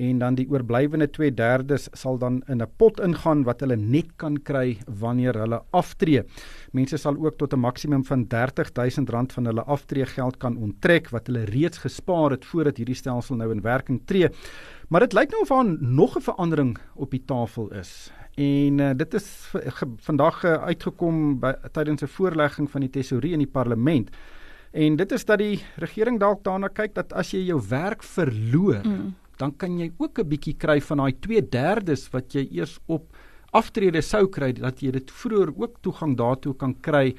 [0.00, 4.36] en dan die oorblywende 2/3 sal dan in 'n pot ingaan wat hulle net kan
[4.42, 6.22] kry wanneer hulle aftree.
[6.72, 11.44] Mense sal ook tot 'n maksimum van R30000 van hulle aftreegeld kan onttrek wat hulle
[11.44, 14.28] reeds gespaar het voordat hierdie stelsel nou in werking tree.
[14.88, 18.12] Maar dit lyk nou of daar nog 'n verandering op die tafel is.
[18.34, 19.52] En uh, dit is
[19.96, 24.10] vandag uh, uitgekom by tydens 'n voorlegging van die tesourier in die parlement.
[24.70, 28.80] En dit is dat die regering dalk daarna kyk dat as jy jou werk verloor,
[28.86, 29.14] mm.
[29.40, 33.16] Dan kan jy ook 'n bietjie kry van daai 2/3 wat jy eers op
[33.52, 37.14] aftrede sou kry dat jy dit vroeër ook toegang daartoe kan kry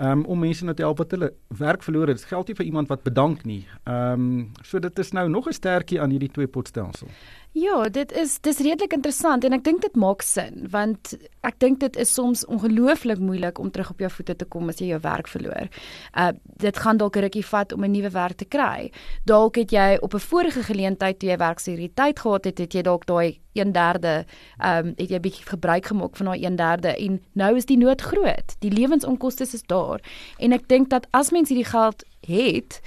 [0.00, 2.20] um, om mense nou te help wat hulle werk verloor het.
[2.20, 3.66] Dit geld nie vir iemand wat bedank nie.
[3.84, 7.08] Ehm um, so dit is nou nog 'n sterkie aan hierdie twee potstelsel.
[7.56, 11.14] Ja, dit is dis redelik interessant en ek dink dit maak sin want
[11.48, 14.82] ek dink dit is soms ongelooflik moeilik om terug op jou voete te kom as
[14.82, 15.70] jy jou werk verloor.
[16.12, 18.92] Uh dit gaan dalk 'n rukkie vat om 'n nuwe werk te kry.
[19.24, 23.06] Dalk het jy op 'n vorige geleentheid toe jy werksekuriteit gehad het, het jy dalk
[23.06, 24.26] daai 1/3
[24.60, 28.00] ehm um, het jy bietjie gebruik gemaak van daai 1/3 en nou is die nood
[28.00, 28.56] groot.
[28.60, 30.00] Die lewensonkoste is daar
[30.38, 32.80] en ek dink dat as mens hierdie geld het,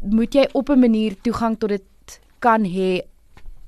[0.00, 3.02] moet jy op 'n manier toegang tot dit kan hê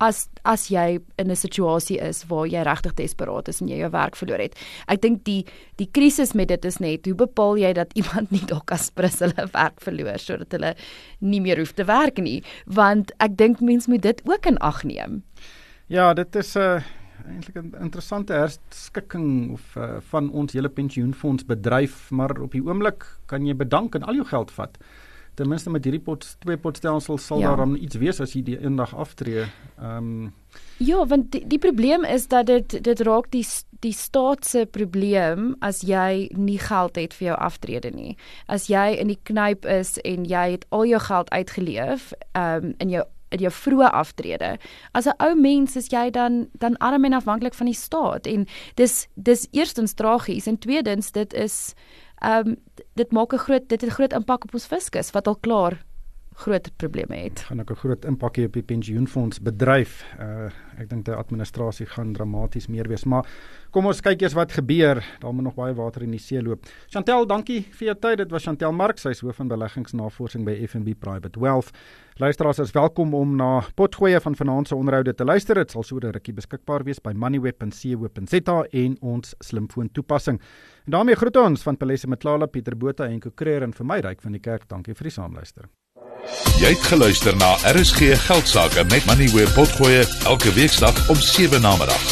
[0.01, 3.91] as as jy in 'n situasie is waar jy regtig desperaat is en jy jou
[3.91, 4.55] werk verloor het.
[4.89, 5.45] Ek dink die
[5.77, 9.21] die krisis met dit is net hoe bepaal jy dat iemand nie dalk as prins
[9.21, 10.75] hulle werk verloor sodat hulle
[11.21, 14.85] nie meer hoef te werk nie, want ek dink mens moet dit ook in ag
[14.85, 15.23] neem.
[15.89, 16.83] Ja, dit is 'n uh,
[17.29, 23.05] eintlik 'n interessante herskikking of uh, van ons hele pensioenfonds bedryf, maar op die oomblik
[23.27, 24.79] kan jy bedank en al jou geld vat
[25.41, 27.51] ten minste met hierdie pot twee potstelsels sal ja.
[27.51, 29.49] daar dan iets wees as jy die eendag aftree.
[29.81, 30.31] Ehm um,
[30.83, 33.45] Ja, want die, die probleem is dat dit dit raak die
[33.81, 38.17] die staat se probleem as jy nie geld het vir jou aftrede nie.
[38.49, 42.75] As jy in die knyp is en jy het al jou geld uitgeleef ehm um,
[42.79, 44.57] in jou in jou vroeë aftrede.
[44.93, 48.47] As 'n ou mens is jy dan dan arm en afhanklik van die staat en
[48.75, 51.75] dis dis eerstens tragies en tweedens dit is
[52.21, 52.57] ehm um,
[52.95, 55.85] dit maak 'n groot dit het 'n groot impak op ons fiskus wat al klaar
[56.41, 57.41] groot probleme het.
[57.41, 60.05] Gaan ook 'n groot impak hê op die pensioenfonds bedryf.
[60.19, 63.27] Uh ek dink die administrasie gaan dramaties meer wees, maar
[63.71, 65.05] kom ons kyk eers wat gebeur.
[65.21, 66.65] Daar moet nog baie water in die see loop.
[66.89, 68.17] Chantel, dankie vir jou tyd.
[68.17, 71.71] Dit was Chantel Mark, sy is hoof van beleggingsnavorsing by FNB Private Wealth.
[72.17, 75.55] Luisteraars is welkom om na potgoeie van vanaand se onderhoude te luister.
[75.55, 80.41] Dit sal so 'n rukkie beskikbaar wees by moneyweb.co.za en ons slimfoon toepassing.
[80.87, 84.21] En daarmee groet ons van Palesa Matlala, Pieter Botha en Kokreer en vir my ryk
[84.23, 84.69] van die kerk.
[84.69, 85.80] Dankie vir die saamluister.
[86.61, 92.03] Jy het geluister na RSG Geldsaake met Moneyweb Potgoe elke weeksdag om 7 na middag.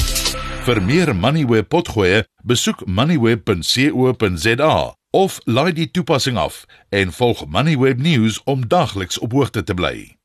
[0.64, 4.74] Vir meer Moneyweb Potgoe, besoek moneyweb.co.za
[5.11, 10.17] of laai die toepassing af en volg Moneyweb News om dagliks op hoogte te bly.